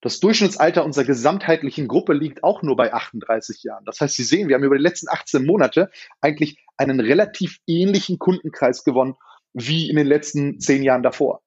[0.00, 3.84] Das Durchschnittsalter unserer gesamtheitlichen Gruppe liegt auch nur bei 38 Jahren.
[3.84, 8.18] Das heißt, Sie sehen, wir haben über die letzten 18 Monate eigentlich einen relativ ähnlichen
[8.18, 9.16] Kundenkreis gewonnen
[9.52, 11.42] wie in den letzten zehn Jahren davor.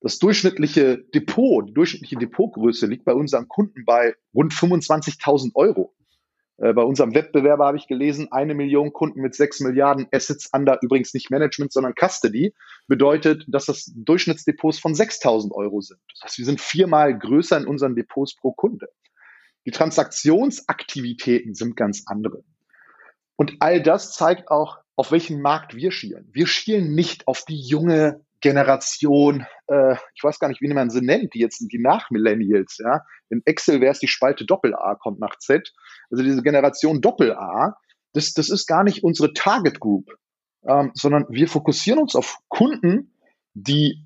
[0.00, 5.94] Das durchschnittliche Depot, die durchschnittliche Depotgröße liegt bei unseren Kunden bei rund 25.000 Euro.
[6.58, 10.78] Äh, bei unserem Wettbewerber habe ich gelesen, eine Million Kunden mit sechs Milliarden Assets under,
[10.82, 12.54] übrigens nicht Management, sondern Custody,
[12.88, 16.00] bedeutet, dass das Durchschnittsdepots von 6.000 Euro sind.
[16.12, 18.88] Das heißt, wir sind viermal größer in unseren Depots pro Kunde.
[19.66, 22.42] Die Transaktionsaktivitäten sind ganz andere.
[23.36, 26.28] Und all das zeigt auch, auf welchen Markt wir schielen.
[26.32, 31.00] Wir schielen nicht auf die junge Generation, äh, ich weiß gar nicht, wie man sie
[31.00, 33.02] nennt, die jetzt die Nach-Millennials, ja.
[33.30, 35.72] In Excel wäre es die Spalte Doppel-A, kommt nach Z.
[36.10, 37.76] Also diese Generation Doppel-A,
[38.12, 40.10] das, das ist gar nicht unsere Target Group,
[40.66, 43.12] ähm, sondern wir fokussieren uns auf Kunden,
[43.54, 44.04] die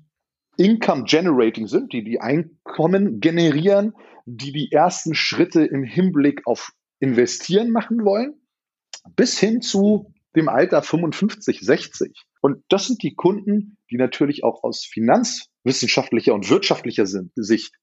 [0.57, 3.93] Income Generating sind, die die Einkommen generieren,
[4.25, 8.35] die die ersten Schritte im Hinblick auf Investieren machen wollen,
[9.15, 12.25] bis hin zu dem Alter 55, 60.
[12.41, 17.73] Und das sind die Kunden, die natürlich auch aus finanzwissenschaftlicher und wirtschaftlicher Sicht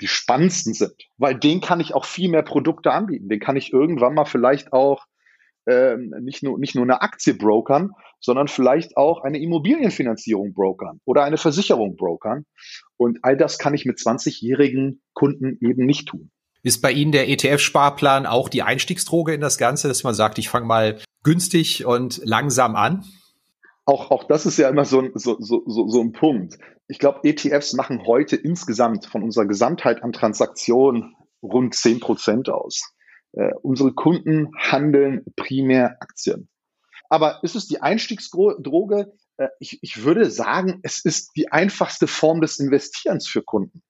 [0.00, 3.28] die spannendsten sind, weil denen kann ich auch viel mehr Produkte anbieten.
[3.28, 5.04] Den kann ich irgendwann mal vielleicht auch
[5.66, 11.24] ähm, nicht, nur, nicht nur eine Aktie brokern, sondern vielleicht auch eine Immobilienfinanzierung brokern oder
[11.24, 12.44] eine Versicherung brokern.
[12.96, 16.30] Und all das kann ich mit 20-jährigen Kunden eben nicht tun.
[16.62, 20.48] Ist bei Ihnen der ETF-Sparplan auch die Einstiegsdroge in das Ganze, dass man sagt, ich
[20.48, 23.04] fange mal günstig und langsam an?
[23.86, 26.58] Auch, auch das ist ja immer so ein, so, so, so, ein Punkt.
[26.88, 32.94] Ich glaube, ETFs machen heute insgesamt von unserer Gesamtheit an Transaktionen rund 10 Prozent aus.
[33.32, 36.48] Äh, unsere Kunden handeln primär Aktien.
[37.10, 39.12] Aber ist es die Einstiegsdroge?
[39.36, 43.82] Äh, ich, ich würde sagen, es ist die einfachste Form des Investierens für Kunden.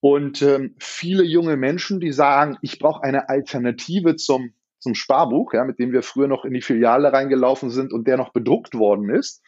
[0.00, 4.52] Und ähm, viele junge Menschen, die sagen, ich brauche eine Alternative zum
[4.84, 8.16] zum Sparbuch, ja, mit dem wir früher noch in die Filiale reingelaufen sind und der
[8.16, 9.42] noch bedruckt worden ist,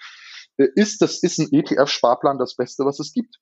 [0.57, 3.39] äh, ist das ist ein ETF-Sparplan das Beste, was es gibt.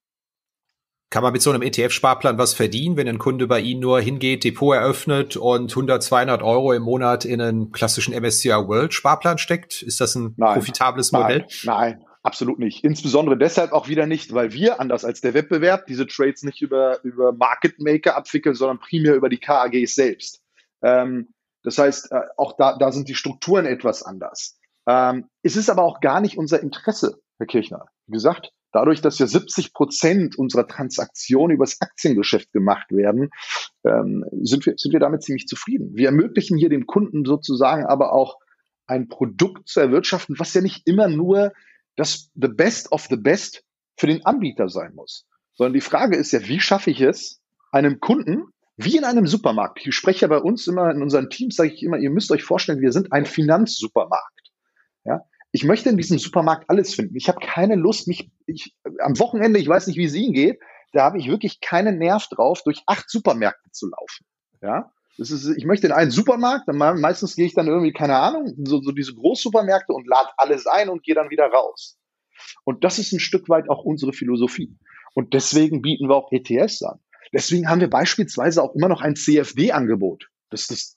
[1.11, 4.43] Kann man mit so einem ETF-Sparplan was verdienen, wenn ein Kunde bei Ihnen nur hingeht,
[4.43, 9.81] Depot eröffnet und 100, 200 Euro im Monat in einen klassischen MSCI World Sparplan steckt?
[9.83, 11.47] Ist das ein nein, profitables Modell?
[11.63, 12.83] Nein, nein, absolut nicht.
[12.83, 16.99] Insbesondere deshalb auch wieder nicht, weil wir, anders als der Wettbewerb, diese Trades nicht über,
[17.05, 20.43] über Market Maker abwickeln, sondern primär über die KAGs selbst.
[20.83, 21.29] Ähm,
[21.65, 24.59] das heißt, äh, auch da, da sind die Strukturen etwas anders.
[24.87, 27.87] Ähm, es ist aber auch gar nicht unser Interesse, Herr Kirchner.
[28.07, 33.31] Wie gesagt, dadurch, dass ja 70 Prozent unserer Transaktionen übers Aktiengeschäft gemacht werden,
[33.85, 35.93] ähm, sind, wir, sind wir damit ziemlich zufrieden.
[35.95, 38.39] Wir ermöglichen hier dem Kunden sozusagen aber auch
[38.87, 41.53] ein Produkt zu erwirtschaften, was ja nicht immer nur
[41.97, 43.65] das the best of the best
[43.97, 45.27] für den Anbieter sein muss.
[45.55, 49.87] Sondern die Frage ist ja, wie schaffe ich es, einem Kunden wie in einem Supermarkt.
[49.87, 52.43] Ich spreche ja bei uns immer in unseren Teams, sage ich immer, ihr müsst euch
[52.43, 54.53] vorstellen, wir sind ein Finanzsupermarkt.
[55.05, 55.25] Ja?
[55.53, 57.17] Ich möchte in diesem Supermarkt alles finden.
[57.17, 60.59] Ich habe keine Lust, mich ich, am Wochenende, ich weiß nicht, wie es Ihnen geht,
[60.93, 64.27] da habe ich wirklich keinen Nerv drauf, durch acht Supermärkte zu laufen.
[64.63, 68.17] Ja, das ist, ich möchte in einen Supermarkt, dann meistens gehe ich dann irgendwie, keine
[68.17, 71.99] Ahnung, so, so diese Großsupermärkte und lade alles ein und gehe dann wieder raus.
[72.65, 74.77] Und das ist ein Stück weit auch unsere Philosophie.
[75.15, 76.99] Und deswegen bieten wir auch ETS an.
[77.33, 80.29] Deswegen haben wir beispielsweise auch immer noch ein CFD-Angebot.
[80.51, 80.97] Das, das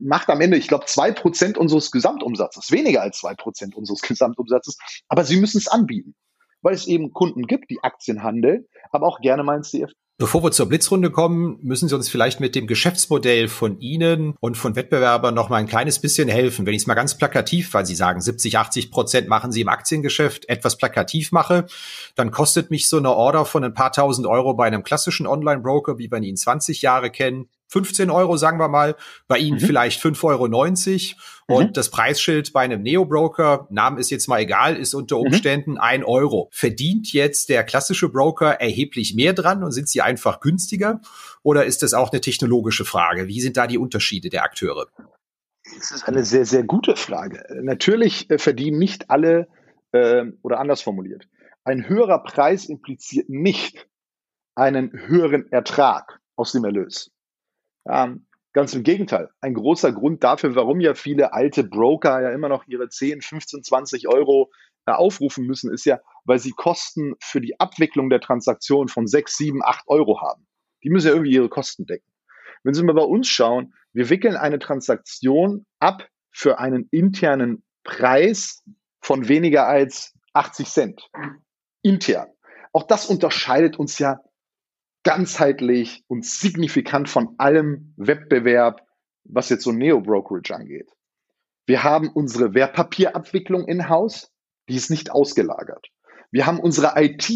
[0.00, 4.78] macht am Ende, ich glaube, zwei Prozent unseres Gesamtumsatzes, weniger als zwei Prozent unseres Gesamtumsatzes.
[5.08, 6.14] Aber Sie müssen es anbieten,
[6.62, 9.94] weil es eben Kunden gibt, die Aktien handeln, aber auch gerne mal ein CFD.
[10.20, 14.56] Bevor wir zur Blitzrunde kommen, müssen Sie uns vielleicht mit dem Geschäftsmodell von Ihnen und
[14.56, 16.66] von Wettbewerbern noch mal ein kleines bisschen helfen.
[16.66, 19.68] Wenn ich es mal ganz plakativ, weil Sie sagen, 70, 80 Prozent machen Sie im
[19.68, 21.66] Aktiengeschäft, etwas plakativ mache,
[22.16, 25.98] dann kostet mich so eine Order von ein paar tausend Euro bei einem klassischen Online-Broker,
[25.98, 29.66] wie wir ihn 20 Jahre kennen, 15 Euro, sagen wir mal, bei Ihnen mhm.
[29.66, 31.58] vielleicht 5,90 Euro.
[31.58, 31.72] Und mhm.
[31.72, 35.26] das Preisschild bei einem Neo-Broker, Namen ist jetzt mal egal, ist unter mhm.
[35.26, 35.78] Umständen mhm.
[35.78, 36.48] ein Euro.
[36.52, 41.00] Verdient jetzt der klassische Broker erheblich mehr dran und sind sie einfach günstiger?
[41.42, 43.28] Oder ist das auch eine technologische Frage?
[43.28, 44.86] Wie sind da die Unterschiede der Akteure?
[45.76, 47.44] Das ist eine sehr, sehr gute Frage.
[47.62, 49.48] Natürlich äh, verdienen nicht alle,
[49.92, 51.28] äh, oder anders formuliert,
[51.64, 53.86] ein höherer Preis impliziert nicht
[54.54, 57.10] einen höheren Ertrag aus dem Erlös.
[57.88, 59.30] Ähm, ganz im Gegenteil.
[59.40, 63.62] Ein großer Grund dafür, warum ja viele alte Broker ja immer noch ihre 10, 15,
[63.62, 64.50] 20 Euro
[64.86, 69.36] äh, aufrufen müssen, ist ja, weil sie Kosten für die Abwicklung der Transaktion von 6,
[69.36, 70.46] 7, 8 Euro haben.
[70.82, 72.08] Die müssen ja irgendwie ihre Kosten decken.
[72.64, 78.64] Wenn Sie mal bei uns schauen, wir wickeln eine Transaktion ab für einen internen Preis
[79.00, 81.10] von weniger als 80 Cent.
[81.82, 82.28] Intern.
[82.72, 84.20] Auch das unterscheidet uns ja
[85.08, 88.82] ganzheitlich und signifikant von allem Wettbewerb,
[89.24, 90.90] was jetzt so Neo-Brokerage angeht.
[91.64, 94.30] Wir haben unsere Wertpapierabwicklung in-house,
[94.68, 95.86] die ist nicht ausgelagert.
[96.30, 97.26] Wir haben unsere IT,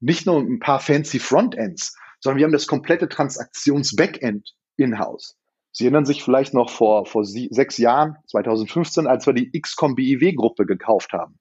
[0.00, 5.38] nicht nur ein paar fancy Frontends, sondern wir haben das komplette Transaktions-Backend in-house.
[5.70, 10.66] Sie erinnern sich vielleicht noch vor, vor sechs Jahren, 2015, als wir die XCOM BIW-Gruppe
[10.66, 11.38] gekauft haben.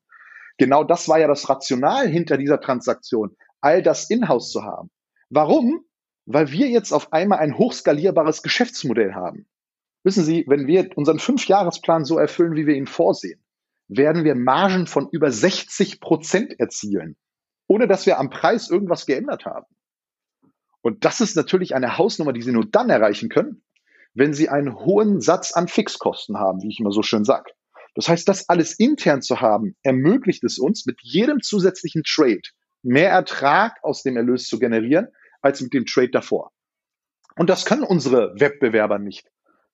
[0.58, 4.90] Genau das war ja das Rational hinter dieser Transaktion, all das in-house zu haben.
[5.32, 5.86] Warum?
[6.26, 9.48] Weil wir jetzt auf einmal ein hochskalierbares Geschäftsmodell haben.
[10.04, 13.42] Wissen Sie, wenn wir unseren Fünfjahresplan so erfüllen, wie wir ihn vorsehen,
[13.88, 17.16] werden wir Margen von über 60 Prozent erzielen,
[17.68, 19.68] ohne dass wir am Preis irgendwas geändert haben.
[20.82, 23.64] Und das ist natürlich eine Hausnummer, die Sie nur dann erreichen können,
[24.14, 27.52] wenn Sie einen hohen Satz an Fixkosten haben, wie ich immer so schön sage.
[27.96, 32.42] Das heißt, das alles intern zu haben, ermöglicht es uns, mit jedem zusätzlichen Trade
[32.84, 35.08] mehr Ertrag aus dem Erlös zu generieren,
[35.42, 36.52] als mit dem Trade davor.
[37.36, 39.28] Und das können unsere Wettbewerber nicht.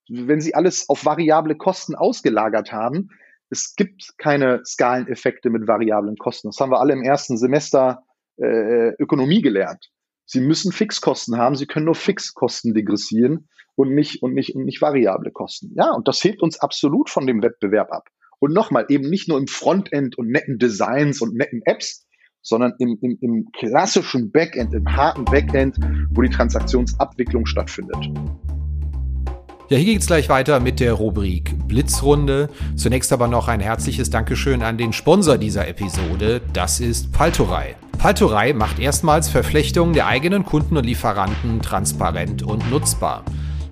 [0.09, 3.09] Wenn sie alles auf variable Kosten ausgelagert haben,
[3.49, 6.49] es gibt keine Skaleneffekte mit variablen Kosten.
[6.49, 8.03] Das haben wir alle im ersten Semester
[8.37, 9.89] äh, Ökonomie gelernt.
[10.25, 14.81] Sie müssen Fixkosten haben, sie können nur Fixkosten degressieren und nicht, und nicht, und nicht
[14.81, 15.73] variable Kosten.
[15.75, 18.09] Ja, und das hebt uns absolut von dem Wettbewerb ab.
[18.39, 22.05] Und nochmal, eben nicht nur im Frontend und netten Designs und netten Apps,
[22.47, 25.75] sondern im, im, im klassischen Backend, im harten Backend,
[26.11, 27.97] wo die Transaktionsabwicklung stattfindet.
[29.69, 32.47] Ja, hier geht's gleich weiter mit der Rubrik Blitzrunde.
[32.77, 36.39] Zunächst aber noch ein herzliches Dankeschön an den Sponsor dieser Episode.
[36.53, 37.75] Das ist Paltorei.
[37.97, 43.25] Paltorei macht erstmals Verflechtungen der eigenen Kunden und Lieferanten transparent und nutzbar.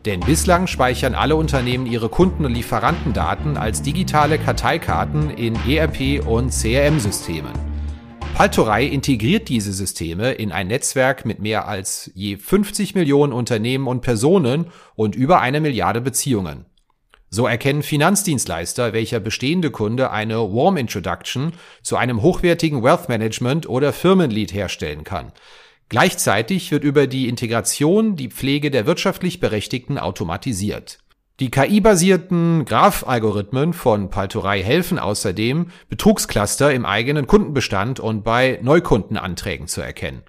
[0.04, 6.52] Denn bislang speichern alle Unternehmen ihre Kunden- und Lieferantendaten als digitale Karteikarten in ERP- und
[6.52, 7.75] CRM-Systemen.
[8.36, 14.02] Paltorei integriert diese Systeme in ein Netzwerk mit mehr als je 50 Millionen Unternehmen und
[14.02, 16.66] Personen und über eine Milliarde Beziehungen.
[17.30, 23.94] So erkennen Finanzdienstleister, welcher bestehende Kunde eine Warm Introduction zu einem hochwertigen Wealth Management oder
[23.94, 25.32] Firmenlead herstellen kann.
[25.88, 31.00] Gleichzeitig wird über die Integration die Pflege der wirtschaftlich Berechtigten automatisiert.
[31.42, 39.82] Die KI-basierten Graph-Algorithmen von Paltorei helfen außerdem, Betrugscluster im eigenen Kundenbestand und bei Neukundenanträgen zu
[39.82, 40.24] erkennen.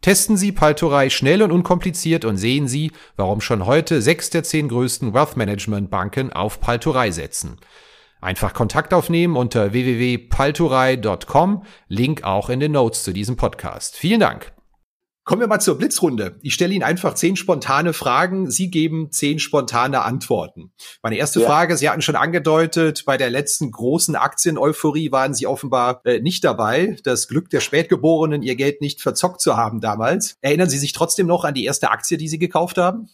[0.00, 4.68] Testen Sie Paltorei schnell und unkompliziert und sehen Sie, warum schon heute sechs der zehn
[4.68, 7.58] größten Wealth Management Banken auf Paltorei setzen.
[8.22, 13.96] Einfach Kontakt aufnehmen unter www.paltorei.com, Link auch in den Notes zu diesem Podcast.
[13.96, 14.55] Vielen Dank.
[15.26, 16.38] Kommen wir mal zur Blitzrunde.
[16.42, 18.48] Ich stelle Ihnen einfach zehn spontane Fragen.
[18.48, 20.72] Sie geben zehn spontane Antworten.
[21.02, 21.48] Meine erste ja.
[21.48, 26.44] Frage, Sie hatten schon angedeutet, bei der letzten großen Aktien-Euphorie waren Sie offenbar äh, nicht
[26.44, 26.96] dabei.
[27.02, 30.36] Das Glück der Spätgeborenen, ihr Geld nicht verzockt zu haben damals.
[30.42, 33.08] Erinnern Sie sich trotzdem noch an die erste Aktie, die Sie gekauft haben?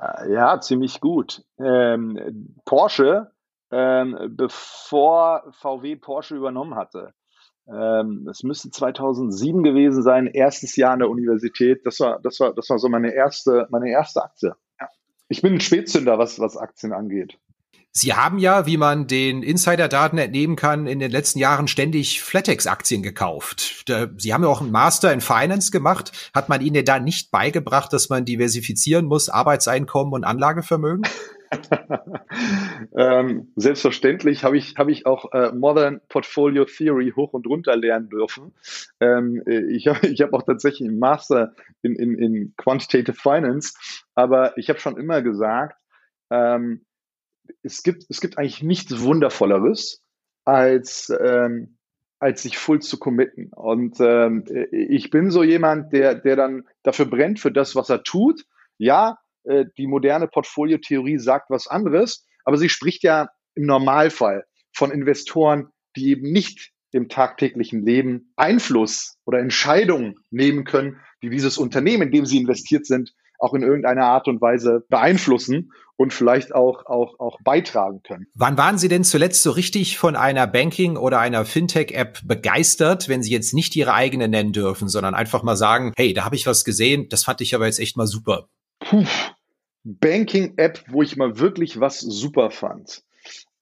[0.00, 1.42] Äh, ja, ziemlich gut.
[1.58, 3.32] Ähm, Porsche,
[3.72, 7.12] ähm, bevor VW Porsche übernommen hatte.
[7.72, 11.82] Ähm, es müsste 2007 gewesen sein, erstes Jahr an der Universität.
[11.84, 14.54] Das war, das war, das war so meine erste, meine erste Aktie.
[14.80, 14.88] Ja.
[15.28, 17.38] Ich bin ein Spätzünder, was, was Aktien angeht.
[17.92, 23.02] Sie haben ja, wie man den Insider-Daten entnehmen kann, in den letzten Jahren ständig Flatex-Aktien
[23.02, 23.84] gekauft.
[24.16, 26.30] Sie haben ja auch einen Master in Finance gemacht.
[26.32, 31.02] Hat man Ihnen da nicht beigebracht, dass man diversifizieren muss, Arbeitseinkommen und Anlagevermögen?
[32.96, 38.08] ähm, selbstverständlich habe ich, hab ich auch äh, Modern Portfolio Theory hoch und runter lernen
[38.08, 38.54] dürfen.
[39.00, 43.74] Ähm, äh, ich habe ich hab auch tatsächlich einen Master in, in, in Quantitative Finance,
[44.14, 45.76] aber ich habe schon immer gesagt,
[46.30, 46.84] ähm,
[47.62, 50.02] es, gibt, es gibt eigentlich nichts Wundervolleres,
[50.44, 51.78] als, ähm,
[52.20, 53.52] als sich full zu committen.
[53.52, 58.04] Und ähm, ich bin so jemand, der, der dann dafür brennt für das, was er
[58.04, 58.46] tut.
[58.78, 64.90] Ja, äh, die moderne Portfoliotheorie sagt was anderes, aber sie spricht ja im Normalfall von
[64.90, 72.04] Investoren, die eben nicht im tagtäglichen Leben Einfluss oder Entscheidungen nehmen können, die dieses Unternehmen,
[72.04, 76.86] in dem sie investiert sind, auch in irgendeiner Art und Weise beeinflussen und vielleicht auch,
[76.86, 78.26] auch, auch beitragen können.
[78.34, 83.22] Wann waren Sie denn zuletzt so richtig von einer Banking- oder einer Fintech-App begeistert, wenn
[83.22, 86.46] Sie jetzt nicht Ihre eigene nennen dürfen, sondern einfach mal sagen, hey, da habe ich
[86.46, 88.48] was gesehen, das fand ich aber jetzt echt mal super?
[88.80, 89.06] Puh,
[89.84, 93.02] Banking-App, wo ich mal wirklich was super fand.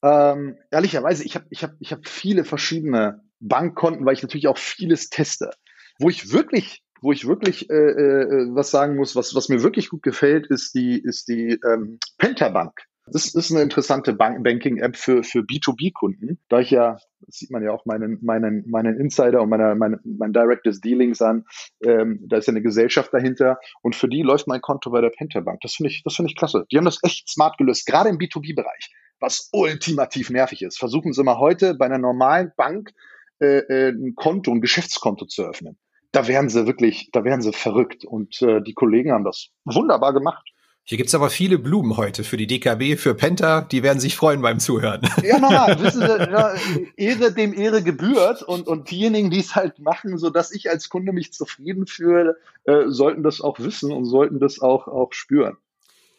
[0.02, 4.58] Ähm, ehrlicherweise, ich habe ich hab, ich hab viele verschiedene Bankkonten, weil ich natürlich auch
[4.58, 5.50] vieles teste.
[5.98, 9.88] Wo ich wirklich, wo ich wirklich äh, äh, was sagen muss, was, was mir wirklich
[9.88, 12.80] gut gefällt, ist die, ist die ähm, Pentabank.
[13.12, 17.72] Das ist eine interessante Banking-App für, für B2B-Kunden, da ich ja, das sieht man ja
[17.72, 21.44] auch meinen, meinen, meinen Insider und meine, meine, mein Directors Dealings an,
[21.82, 25.10] ähm, da ist ja eine Gesellschaft dahinter und für die läuft mein Konto bei der
[25.10, 25.60] Pentabank.
[25.60, 26.66] Das finde ich, das finde ich klasse.
[26.70, 28.90] Die haben das echt smart gelöst, gerade im B2B-Bereich,
[29.20, 30.78] was ultimativ nervig ist.
[30.78, 32.92] Versuchen Sie mal heute bei einer normalen Bank
[33.40, 35.78] äh, äh, ein Konto, ein Geschäftskonto zu öffnen.
[36.10, 40.14] Da wären sie wirklich, da wären sie verrückt und äh, die Kollegen haben das wunderbar
[40.14, 40.47] gemacht.
[40.88, 44.40] Hier gibt's aber viele Blumen heute für die DKB, für Penta, die werden sich freuen
[44.40, 45.02] beim Zuhören.
[45.22, 46.54] Ja, normal, wissen Sie, ja,
[46.96, 50.88] Ehre dem Ehre gebührt und, und diejenigen, die es halt machen, so dass ich als
[50.88, 55.58] Kunde mich zufrieden fühle, äh, sollten das auch wissen und sollten das auch, auch spüren.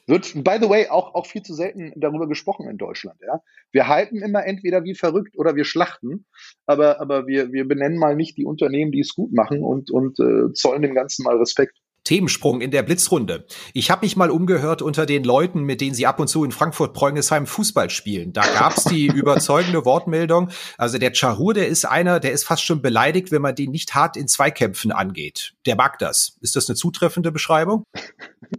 [0.06, 3.20] Wird, by the way, auch, auch viel zu selten darüber gesprochen in Deutschland.
[3.26, 3.42] Ja?
[3.72, 6.26] Wir halten immer entweder wie verrückt oder wir schlachten,
[6.68, 10.20] aber, aber wir, wir benennen mal nicht die Unternehmen, die es gut machen und, und
[10.20, 11.76] äh, zollen dem Ganzen mal Respekt.
[12.10, 13.46] Themensprung in der Blitzrunde.
[13.72, 16.52] Ich habe mich mal umgehört unter den Leuten, mit denen Sie ab und zu in
[16.52, 18.34] Frankfurt-Preungesheim Fußball spielen.
[18.34, 20.50] Da gab's die überzeugende Wortmeldung.
[20.80, 23.94] Also der Chahur, der ist einer, der ist fast schon beleidigt, wenn man den nicht
[23.94, 25.54] hart in Zweikämpfen angeht.
[25.68, 26.36] Der mag das.
[26.42, 27.84] Ist das eine zutreffende Beschreibung?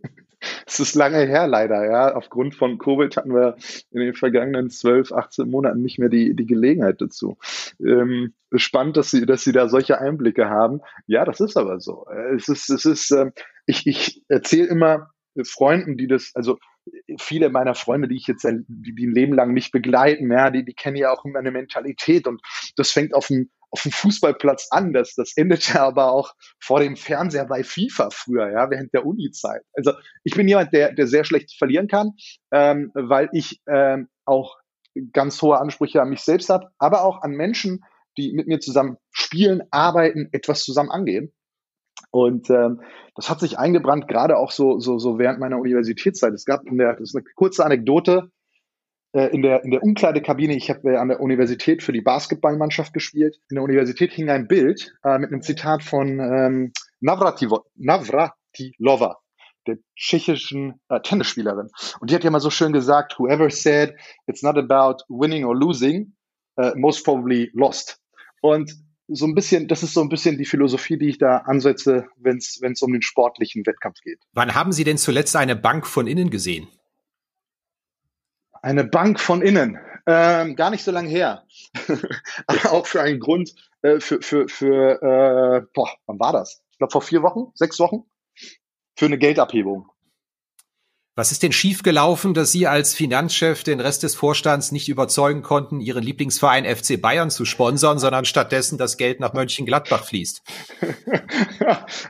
[0.70, 2.14] Es ist lange her, leider, ja.
[2.14, 3.56] Aufgrund von Covid hatten wir
[3.90, 7.38] in den vergangenen 12, 18 Monaten nicht mehr die, die Gelegenheit dazu.
[7.80, 10.80] Ähm, spannend, dass Sie, dass Sie da solche Einblicke haben.
[11.08, 12.06] Ja, das ist aber so.
[12.36, 13.32] Es ist, es ist, äh,
[13.66, 15.10] ich, ich erzähle immer
[15.42, 16.58] Freunden, die das, also
[17.18, 20.64] viele meiner Freunde, die ich jetzt die, die ein Leben lang nicht begleiten, ja, die,
[20.64, 22.40] die kennen ja auch immer eine Mentalität und
[22.76, 24.92] das fängt auf dem auf dem Fußballplatz an.
[24.92, 29.62] Das, das endete aber auch vor dem Fernseher bei FIFA früher, ja, während der Uni-Zeit.
[29.72, 29.92] Also
[30.24, 32.12] ich bin jemand, der, der sehr schlecht verlieren kann,
[32.50, 34.56] ähm, weil ich ähm, auch
[35.12, 37.84] ganz hohe Ansprüche an mich selbst habe, aber auch an Menschen,
[38.18, 41.32] die mit mir zusammen spielen, arbeiten, etwas zusammen angehen.
[42.10, 42.80] Und ähm,
[43.14, 46.32] das hat sich eingebrannt, gerade auch so, so, so während meiner Universitätszeit.
[46.32, 48.30] Es gab in der, das ist eine kurze Anekdote,
[49.12, 52.92] äh, in der, in der Umkleidekabine, ich habe äh, an der Universität für die Basketballmannschaft
[52.92, 53.40] gespielt.
[53.50, 59.18] In der Universität hing ein Bild äh, mit einem Zitat von ähm, Navratilova, Navratilova,
[59.66, 61.68] der tschechischen äh, Tennisspielerin.
[62.00, 63.94] Und die hat ja mal so schön gesagt, whoever said
[64.26, 66.14] it's not about winning or losing,
[66.60, 68.00] uh, most probably lost.
[68.42, 68.72] Und
[69.12, 72.36] so ein bisschen, das ist so ein bisschen die Philosophie, die ich da ansetze, wenn
[72.38, 74.20] es um den sportlichen Wettkampf geht.
[74.32, 76.68] Wann haben Sie denn zuletzt eine Bank von innen gesehen?
[78.62, 79.78] Eine Bank von innen.
[80.06, 81.44] Ähm, gar nicht so lange her.
[82.46, 86.62] Aber auch für einen Grund, äh, für, für, für äh, boah, wann war das?
[86.72, 88.04] Ich glaube vor vier Wochen, sechs Wochen,
[88.96, 89.88] für eine Geldabhebung.
[91.16, 95.80] Was ist denn schiefgelaufen, dass Sie als Finanzchef den Rest des Vorstands nicht überzeugen konnten,
[95.80, 100.42] Ihren Lieblingsverein FC Bayern zu sponsern, sondern stattdessen das Geld nach Mönchengladbach fließt?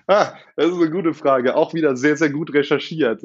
[0.07, 1.57] ah, das ist eine gute Frage.
[1.57, 3.23] Auch wieder sehr, sehr gut recherchiert.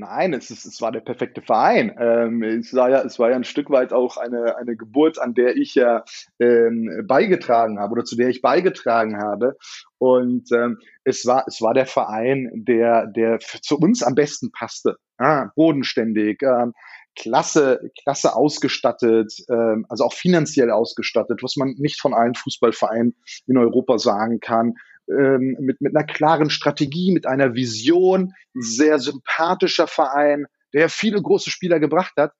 [0.00, 1.94] Nein, es, ist, es war der perfekte Verein.
[2.00, 5.34] Ähm, es, war ja, es war ja ein Stück weit auch eine, eine Geburt, an
[5.34, 6.04] der ich ja
[6.38, 9.58] ähm, beigetragen habe oder zu der ich beigetragen habe.
[9.98, 14.96] Und ähm, es, war, es war der Verein, der, der zu uns am besten passte.
[15.18, 16.72] Ah, bodenständig, ähm,
[17.14, 23.14] klasse, klasse ausgestattet, ähm, also auch finanziell ausgestattet, was man nicht von allen Fußballvereinen
[23.46, 24.76] in Europa sagen kann
[25.10, 31.50] ähm, mit, mit einer klaren Strategie, mit einer Vision, sehr sympathischer Verein, der viele große
[31.50, 32.32] Spieler gebracht hat,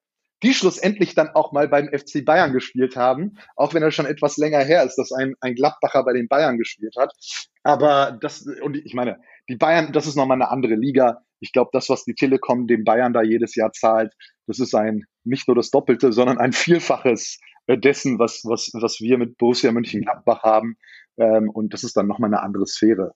[0.42, 4.36] die schlussendlich dann auch mal beim FC Bayern gespielt haben, auch wenn er schon etwas
[4.36, 7.12] länger her ist, dass ein, ein Gladbacher bei den Bayern gespielt hat.
[7.62, 11.22] Aber das, und ich meine, die Bayern, das ist nochmal eine andere Liga.
[11.40, 14.14] Ich glaube, das, was die Telekom dem Bayern da jedes Jahr zahlt,
[14.46, 19.18] das ist ein, nicht nur das Doppelte, sondern ein Vielfaches dessen, was, was, was wir
[19.18, 20.76] mit Borussia Mönchengladbach haben.
[21.20, 23.12] Ähm, und das ist dann nochmal eine andere Sphäre.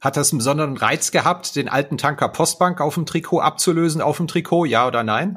[0.00, 4.18] Hat das einen besonderen Reiz gehabt, den alten Tanker Postbank auf dem Trikot abzulösen, auf
[4.18, 5.34] dem Trikot, ja oder nein?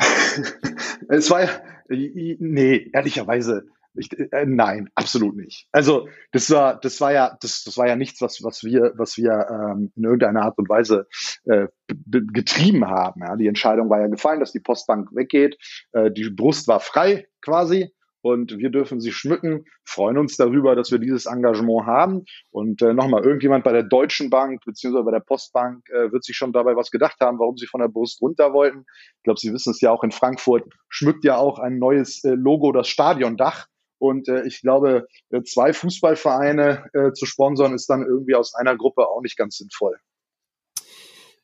[1.10, 1.50] es war ja,
[1.90, 3.66] nee, ehrlicherweise,
[3.96, 5.68] ich, äh, nein, absolut nicht.
[5.72, 9.18] Also das war, das war ja, das, das war ja nichts, was, was wir, was
[9.18, 11.08] wir ähm, in irgendeiner Art und Weise
[11.46, 13.22] äh, getrieben haben.
[13.22, 13.36] Ja.
[13.36, 15.58] Die Entscheidung war ja gefallen, dass die Postbank weggeht.
[15.92, 17.92] Äh, die Brust war frei quasi
[18.22, 22.26] und wir dürfen sie schmücken, freuen uns darüber, dass wir dieses Engagement haben.
[22.52, 26.36] Und äh, nochmal, irgendjemand bei der Deutschen Bank beziehungsweise bei der Postbank äh, wird sich
[26.36, 28.86] schon dabei was gedacht haben, warum sie von der Brust runter wollten.
[29.18, 32.32] Ich glaube, Sie wissen es ja auch in Frankfurt, schmückt ja auch ein neues äh,
[32.32, 33.68] Logo das Stadiondach.
[33.98, 38.76] Und äh, ich glaube, äh, zwei Fußballvereine äh, zu sponsern, ist dann irgendwie aus einer
[38.76, 39.98] Gruppe auch nicht ganz sinnvoll.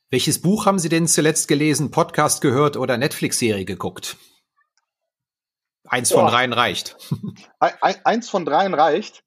[0.09, 4.17] Welches Buch haben Sie denn zuletzt gelesen, Podcast gehört oder Netflix-Serie geguckt?
[5.87, 6.29] Eins von oh.
[6.29, 6.97] dreien reicht.
[7.59, 9.23] Eins von dreien reicht.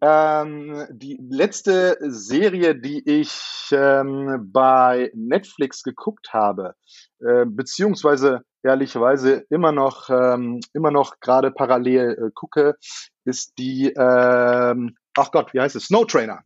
[0.00, 6.74] Ähm, die letzte Serie, die ich ähm, bei Netflix geguckt habe,
[7.20, 12.76] äh, beziehungsweise ehrlicherweise immer noch, ähm, immer noch gerade parallel äh, gucke,
[13.24, 15.86] ist die, ähm, ach Gott, wie heißt es?
[15.86, 16.42] Snow Trainer.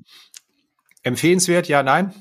[1.02, 2.14] Empfehlenswert, ja, nein?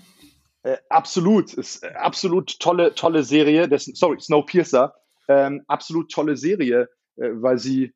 [0.64, 3.68] Äh, absolut, ist äh, absolut tolle, tolle Serie.
[3.68, 4.96] Das, sorry, Snowpiercer.
[5.28, 7.94] Ähm, absolut tolle Serie weil sie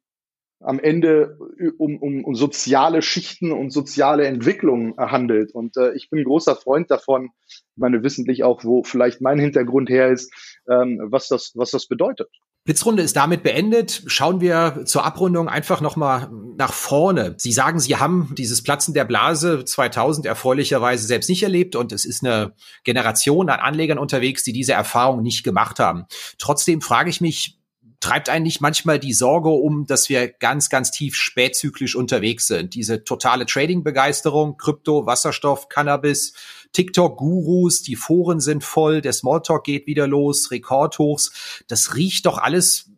[0.64, 5.54] am Ende äh, um, um, um soziale Schichten und soziale Entwicklung handelt.
[5.54, 7.30] Und äh, ich bin ein großer Freund davon,
[7.76, 10.32] meine wissentlich auch, wo vielleicht mein Hintergrund her ist,
[10.70, 12.30] ähm, was, das, was das bedeutet.
[12.64, 14.04] Blitzrunde ist damit beendet.
[14.06, 17.34] Schauen wir zur Abrundung einfach nochmal nach vorne.
[17.38, 22.06] Sie sagen, Sie haben dieses Platzen der Blase 2000 erfreulicherweise selbst nicht erlebt und es
[22.06, 22.54] ist eine
[22.84, 26.06] Generation an Anlegern unterwegs, die diese Erfahrung nicht gemacht haben.
[26.38, 27.61] Trotzdem frage ich mich,
[28.02, 32.74] treibt eigentlich manchmal die Sorge um, dass wir ganz, ganz tief spätzyklisch unterwegs sind.
[32.74, 36.34] Diese totale Trading-Begeisterung, Krypto, Wasserstoff, Cannabis,
[36.74, 41.64] TikTok-Gurus, die Foren sind voll, der Smalltalk geht wieder los, Rekordhochs.
[41.68, 42.90] Das riecht doch alles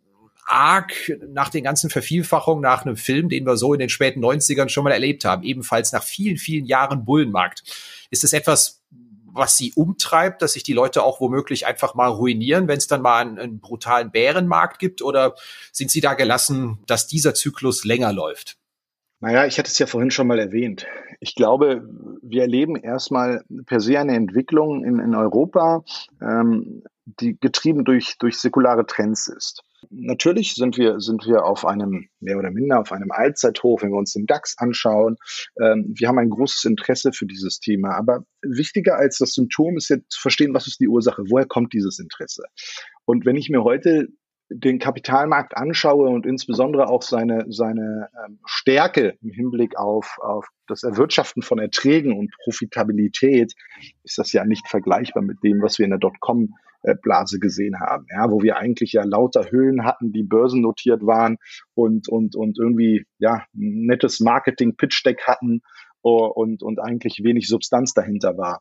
[0.46, 0.92] arg
[1.28, 4.84] nach den ganzen Vervielfachungen nach einem Film, den wir so in den späten 90ern schon
[4.84, 7.62] mal erlebt haben, ebenfalls nach vielen, vielen Jahren Bullenmarkt.
[8.10, 8.83] Ist es etwas,
[9.34, 13.02] was sie umtreibt, dass sich die Leute auch womöglich einfach mal ruinieren, wenn es dann
[13.02, 15.02] mal einen, einen brutalen Bärenmarkt gibt?
[15.02, 15.34] Oder
[15.72, 18.56] sind sie da gelassen, dass dieser Zyklus länger läuft?
[19.20, 20.86] Naja, ich hatte es ja vorhin schon mal erwähnt.
[21.18, 21.88] Ich glaube,
[22.22, 25.84] wir erleben erstmal per se eine Entwicklung in, in Europa,
[26.20, 29.62] ähm, die getrieben durch, durch säkulare Trends ist.
[29.96, 33.98] Natürlich sind wir, sind wir auf einem, mehr oder minder auf einem Allzeithoch, wenn wir
[33.98, 35.16] uns den DAX anschauen.
[35.60, 37.96] Ähm, wir haben ein großes Interesse für dieses Thema.
[37.96, 41.22] Aber wichtiger als das Symptom ist jetzt zu verstehen, was ist die Ursache?
[41.28, 42.42] Woher kommt dieses Interesse?
[43.04, 44.08] Und wenn ich mir heute
[44.50, 50.82] den Kapitalmarkt anschaue und insbesondere auch seine, seine ähm, Stärke im Hinblick auf, auf das
[50.82, 53.54] Erwirtschaften von Erträgen und Profitabilität,
[54.02, 55.98] ist das ja nicht vergleichbar mit dem, was wir in der
[56.84, 61.36] Dotcom-Blase gesehen haben, ja, wo wir eigentlich ja lauter Höhlen hatten, die börsennotiert waren
[61.74, 65.62] und, und, und irgendwie ja, nettes Marketing-Pitch-Deck hatten
[66.02, 68.60] und, und eigentlich wenig Substanz dahinter war.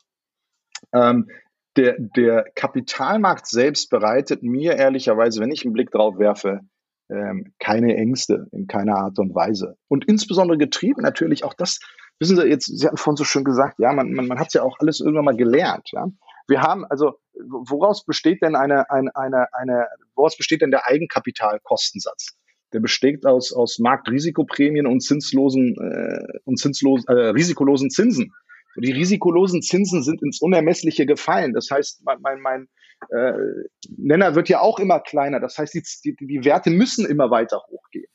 [0.93, 1.27] Ähm,
[1.75, 6.61] der, der Kapitalmarkt selbst bereitet mir ehrlicherweise, wenn ich einen Blick drauf werfe,
[7.09, 9.75] ähm, keine Ängste in keiner Art und Weise.
[9.87, 11.79] Und insbesondere getrieben natürlich auch das,
[12.19, 14.61] wissen Sie, jetzt, Sie hatten vorhin so schön gesagt, ja, man, man, man hat ja
[14.61, 16.07] auch alles irgendwann mal gelernt, ja.
[16.47, 22.37] Wir haben, also, woraus besteht denn eine, eine, eine, eine, woraus besteht denn der Eigenkapitalkostensatz?
[22.73, 28.33] Der besteht aus, aus Marktrisikoprämien und zinslosen, äh, und zinslosen, äh, risikolosen Zinsen.
[28.75, 31.53] Die risikolosen Zinsen sind ins Unermessliche gefallen.
[31.53, 32.67] Das heißt, mein, mein, mein
[33.11, 33.33] äh,
[33.97, 35.39] Nenner wird ja auch immer kleiner.
[35.39, 38.07] Das heißt, die, die, die Werte müssen immer weiter hochgehen.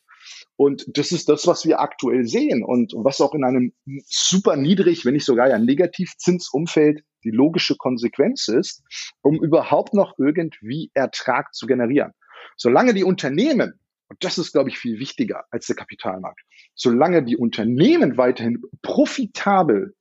[0.57, 3.73] Und das ist das, was wir aktuell sehen und was auch in einem
[4.07, 8.83] super niedrig, wenn nicht sogar ja Negativzinsumfeld die logische Konsequenz ist,
[9.23, 12.13] um überhaupt noch irgendwie Ertrag zu generieren.
[12.57, 16.41] Solange die Unternehmen, und das ist, glaube ich, viel wichtiger als der Kapitalmarkt,
[16.75, 19.95] solange die Unternehmen weiterhin profitabel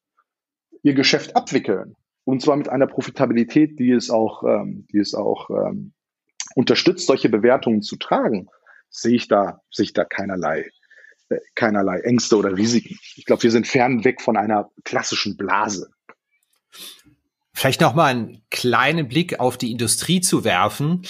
[0.83, 1.95] ihr Geschäft abwickeln.
[2.23, 5.93] Und zwar mit einer Profitabilität, die es auch, ähm, die es auch ähm,
[6.55, 8.47] unterstützt, solche Bewertungen zu tragen,
[8.89, 10.69] sehe ich da, sehe ich da keinerlei,
[11.29, 12.97] äh, keinerlei Ängste oder Risiken.
[13.15, 15.89] Ich glaube, wir sind fern weg von einer klassischen Blase.
[17.57, 21.01] Vielleicht noch mal einen kleinen Blick auf die Industrie zu werfen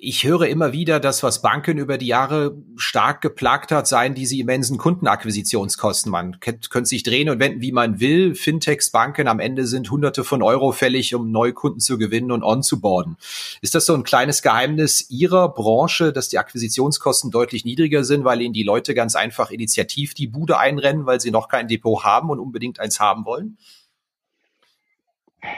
[0.00, 4.36] ich höre immer wieder, dass was Banken über die Jahre stark geplagt hat, seien diese
[4.36, 6.12] immensen Kundenakquisitionskosten.
[6.12, 8.36] Man könnte sich drehen und wenden, wie man will.
[8.36, 12.44] Fintechs, Banken am Ende sind hunderte von Euro fällig, um neue Kunden zu gewinnen und
[12.44, 13.16] onzuboarden.
[13.60, 18.40] Ist das so ein kleines Geheimnis Ihrer Branche, dass die Akquisitionskosten deutlich niedriger sind, weil
[18.40, 22.30] Ihnen die Leute ganz einfach initiativ die Bude einrennen, weil sie noch kein Depot haben
[22.30, 23.58] und unbedingt eins haben wollen?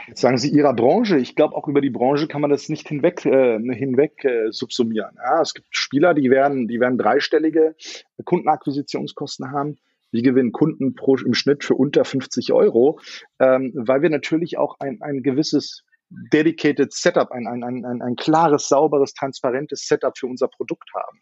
[0.07, 1.17] Jetzt sagen Sie Ihrer Branche.
[1.17, 5.15] Ich glaube, auch über die Branche kann man das nicht hinweg, äh, hinweg äh, subsumieren.
[5.15, 7.75] Ja, es gibt Spieler, die werden, die werden dreistellige
[8.23, 9.77] Kundenakquisitionskosten haben.
[10.13, 12.99] Die gewinnen Kunden pro, im Schnitt für unter 50 Euro,
[13.39, 18.67] ähm, weil wir natürlich auch ein, ein gewisses dedicated Setup, ein, ein, ein, ein, klares,
[18.67, 21.21] sauberes, transparentes Setup für unser Produkt haben.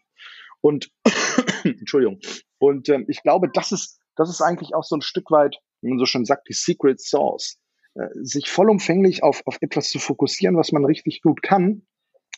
[0.60, 0.90] Und
[1.64, 2.18] Entschuldigung.
[2.58, 5.90] Und ähm, ich glaube, das ist, das ist eigentlich auch so ein Stück weit, wie
[5.90, 7.59] man so schon sagt, die Secret Source.
[7.94, 11.82] Äh, sich vollumfänglich auf, auf etwas zu fokussieren, was man richtig gut kann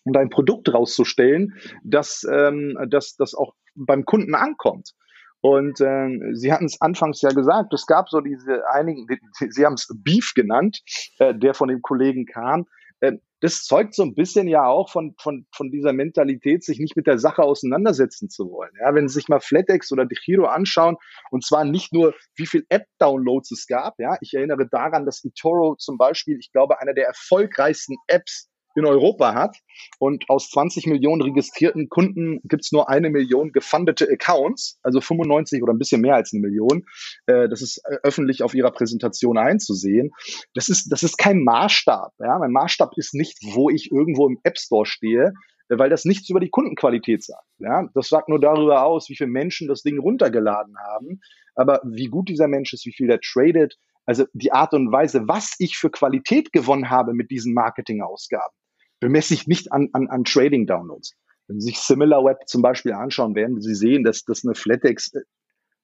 [0.05, 4.95] und ein Produkt rauszustellen, das, ähm, das, das auch beim Kunden ankommt.
[5.41, 9.07] Und äh, Sie hatten es anfangs ja gesagt, es gab so diese einigen,
[9.51, 10.81] Sie haben es Beef genannt,
[11.19, 12.67] äh, der von dem Kollegen kam.
[13.01, 16.97] Äh, das zeugt so ein bisschen ja auch von, von, von dieser Mentalität, sich nicht
[16.97, 18.71] mit der Sache auseinandersetzen zu wollen.
[18.81, 20.97] Ja, wenn Sie sich mal FlatEx oder Dechiro anschauen,
[21.33, 23.99] und zwar nicht nur, wie viel App-Downloads es gab.
[23.99, 28.87] Ja, ich erinnere daran, dass eToro zum Beispiel, ich glaube, einer der erfolgreichsten Apps in
[28.87, 29.57] Europa hat.
[29.99, 35.73] Und aus 20 Millionen registrierten Kunden gibt's nur eine Million gefundete Accounts, also 95 oder
[35.73, 36.85] ein bisschen mehr als eine Million.
[37.27, 40.11] Äh, das ist äh, öffentlich auf ihrer Präsentation einzusehen.
[40.55, 42.13] Das ist, das ist kein Maßstab.
[42.19, 42.39] Ja?
[42.39, 45.33] Mein Maßstab ist nicht, wo ich irgendwo im App Store stehe,
[45.69, 47.47] äh, weil das nichts über die Kundenqualität sagt.
[47.59, 47.89] Ja?
[47.95, 51.21] Das sagt nur darüber aus, wie viele Menschen das Ding runtergeladen haben.
[51.55, 55.29] Aber wie gut dieser Mensch ist, wie viel der tradet, also die Art und Weise,
[55.29, 58.57] was ich für Qualität gewonnen habe mit diesen Marketingausgaben
[59.03, 61.15] bemesse ich nicht an, an, an Trading-Downloads.
[61.49, 65.21] Wenn Sie sich SimilarWeb zum Beispiel anschauen, werden Sie sehen, dass, dass eine Flatex äh,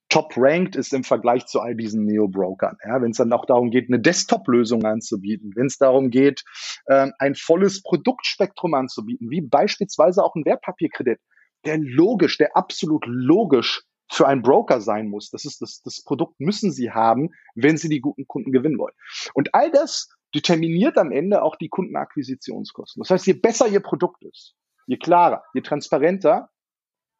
[0.08, 2.76] top-ranked ist im Vergleich zu all diesen Neo-Brokern.
[2.86, 6.44] Ja, wenn es dann auch darum geht, eine Desktop-Lösung anzubieten, wenn es darum geht,
[6.88, 11.18] ähm, ein volles Produktspektrum anzubieten, wie beispielsweise auch ein Wertpapierkredit,
[11.66, 15.30] der logisch, der absolut logisch für einen Broker sein muss.
[15.30, 18.94] Das ist das, das Produkt müssen Sie haben, wenn Sie die guten Kunden gewinnen wollen.
[19.34, 23.00] Und all das determiniert am Ende auch die Kundenakquisitionskosten.
[23.00, 24.54] Das heißt, je besser Ihr Produkt ist,
[24.86, 26.50] je klarer, je transparenter,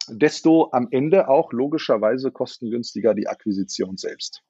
[0.09, 4.43] desto am Ende auch logischerweise kostengünstiger die Akquisition selbst.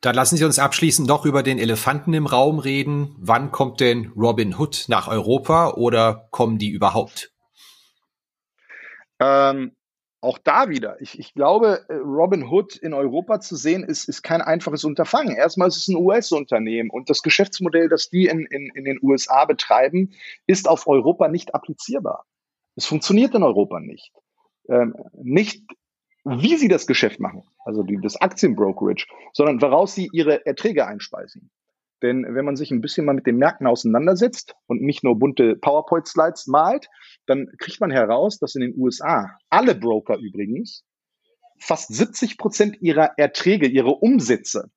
[0.00, 3.14] Dann lassen Sie uns abschließend noch über den Elefanten im Raum reden.
[3.18, 7.32] Wann kommt denn Robin Hood nach Europa oder kommen die überhaupt?
[9.18, 9.74] Ähm,
[10.24, 14.22] auch da wieder, ich, ich glaube, äh, Robin Hood in Europa zu sehen, ist, ist
[14.22, 15.36] kein einfaches Unterfangen.
[15.36, 19.44] Erstmal ist es ein US-Unternehmen und das Geschäftsmodell, das die in, in, in den USA
[19.44, 20.10] betreiben,
[20.46, 22.24] ist auf Europa nicht applizierbar.
[22.74, 24.12] Es funktioniert in Europa nicht
[24.68, 25.62] ähm, nicht,
[26.24, 31.50] wie sie das Geschäft machen, also die, das Aktienbrokerage, sondern woraus sie ihre Erträge einspeisen.
[32.02, 35.56] Denn wenn man sich ein bisschen mal mit den Märkten auseinandersetzt und nicht nur bunte
[35.56, 36.88] PowerPoint-Slides malt,
[37.26, 40.84] dann kriegt man heraus, dass in den USA alle Broker übrigens
[41.58, 44.70] fast 70 Prozent ihrer Erträge, ihre Umsätze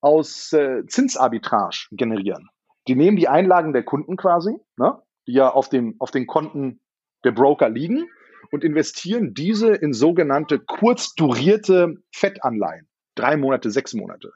[0.00, 2.48] aus äh, Zinsarbitrage generieren.
[2.88, 6.80] Die nehmen die Einlagen der Kunden quasi, ne, die ja auf, dem, auf den Konten
[7.24, 8.08] der Broker liegen
[8.50, 12.88] und investieren diese in sogenannte kurzdurierte Fettanleihen.
[13.14, 14.32] Drei Monate, sechs Monate.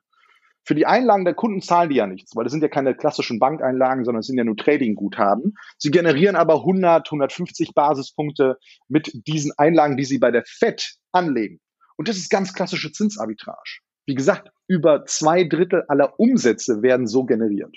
[0.64, 3.38] Für die Einlagen der Kunden zahlen die ja nichts, weil das sind ja keine klassischen
[3.38, 5.54] Bankeinlagen, sondern es sind ja nur Trading-Guthaben.
[5.78, 8.56] Sie generieren aber 100, 150 Basispunkte
[8.88, 11.60] mit diesen Einlagen, die sie bei der Fed anlegen.
[11.96, 13.80] Und das ist ganz klassische Zinsarbitrage.
[14.06, 17.76] Wie gesagt, über zwei Drittel aller Umsätze werden so generiert.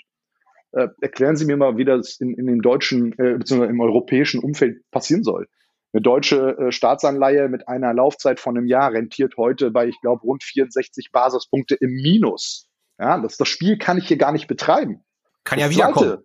[0.72, 3.66] Äh, erklären Sie mir mal, wie das in, in dem deutschen äh, bzw.
[3.66, 5.46] im europäischen Umfeld passieren soll.
[5.92, 10.22] Eine deutsche äh, Staatsanleihe mit einer Laufzeit von einem Jahr rentiert heute bei, ich glaube,
[10.22, 12.67] rund 64 Basispunkte im Minus.
[12.98, 15.04] Ja, das, das Spiel kann ich hier gar nicht betreiben.
[15.44, 16.18] Kann ja wiederkommen.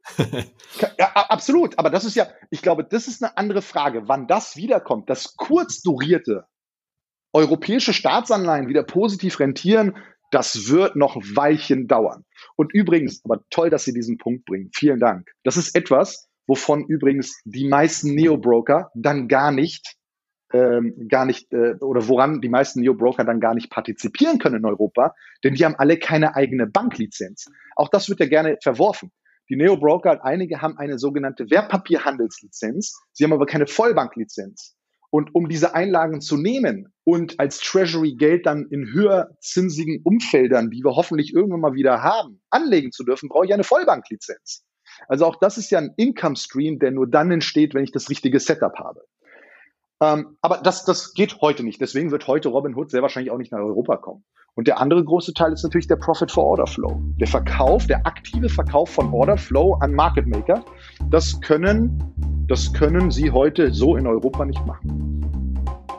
[0.97, 1.79] ja, absolut.
[1.79, 5.09] Aber das ist ja, ich glaube, das ist eine andere Frage, wann das wiederkommt.
[5.09, 6.45] Das kurzdurierte
[7.31, 9.97] europäische Staatsanleihen wieder positiv rentieren,
[10.31, 12.25] das wird noch Weichen dauern.
[12.55, 14.69] Und übrigens, aber toll, dass Sie diesen Punkt bringen.
[14.73, 15.31] Vielen Dank.
[15.43, 19.95] Das ist etwas, wovon übrigens die meisten Neo-Broker dann gar nicht
[20.53, 24.65] ähm, gar nicht äh, oder woran die meisten Neo-Broker dann gar nicht partizipieren können in
[24.65, 27.45] Europa, denn die haben alle keine eigene Banklizenz.
[27.75, 29.11] Auch das wird ja gerne verworfen.
[29.49, 34.75] Die Neo-Broker, einige haben eine sogenannte Wertpapierhandelslizenz, sie haben aber keine Vollbanklizenz.
[35.09, 40.83] Und um diese Einlagen zu nehmen und als Treasury Geld dann in höherzinsigen Umfeldern, die
[40.83, 44.63] wir hoffentlich irgendwann mal wieder haben, anlegen zu dürfen, brauche ich eine Vollbanklizenz.
[45.07, 48.09] Also auch das ist ja ein Income Stream, der nur dann entsteht, wenn ich das
[48.09, 49.01] richtige Setup habe.
[50.03, 51.79] Ähm, aber das, das geht heute nicht.
[51.79, 54.23] Deswegen wird heute Robinhood sehr wahrscheinlich auch nicht nach Europa kommen.
[54.53, 57.01] Und der andere große Teil ist natürlich der Profit for Order Flow.
[57.19, 60.65] Der Verkauf, der aktive Verkauf von Order Flow an Market Maker.
[61.09, 65.42] Das können, das können Sie heute so in Europa nicht machen.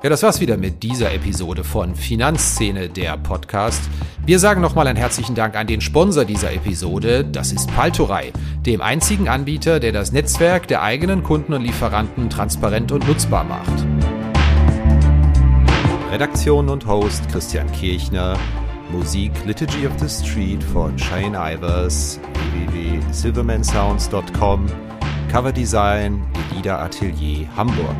[0.04, 3.80] Ja, das war's wieder mit dieser Episode von Finanzszene, der Podcast.
[4.26, 7.24] Wir sagen nochmal einen herzlichen Dank an den Sponsor dieser Episode.
[7.24, 8.30] Das ist Paltorei,
[8.66, 13.86] dem einzigen Anbieter, der das Netzwerk der eigenen Kunden und Lieferanten transparent und nutzbar macht.
[16.12, 18.36] Redaktion und Host Christian Kirchner.
[18.92, 22.20] Musik Liturgy of the Street von Shane Ivers,
[22.52, 24.66] www.silvermansounds.com.
[25.32, 27.96] Coverdesign Elida Atelier Hamburg.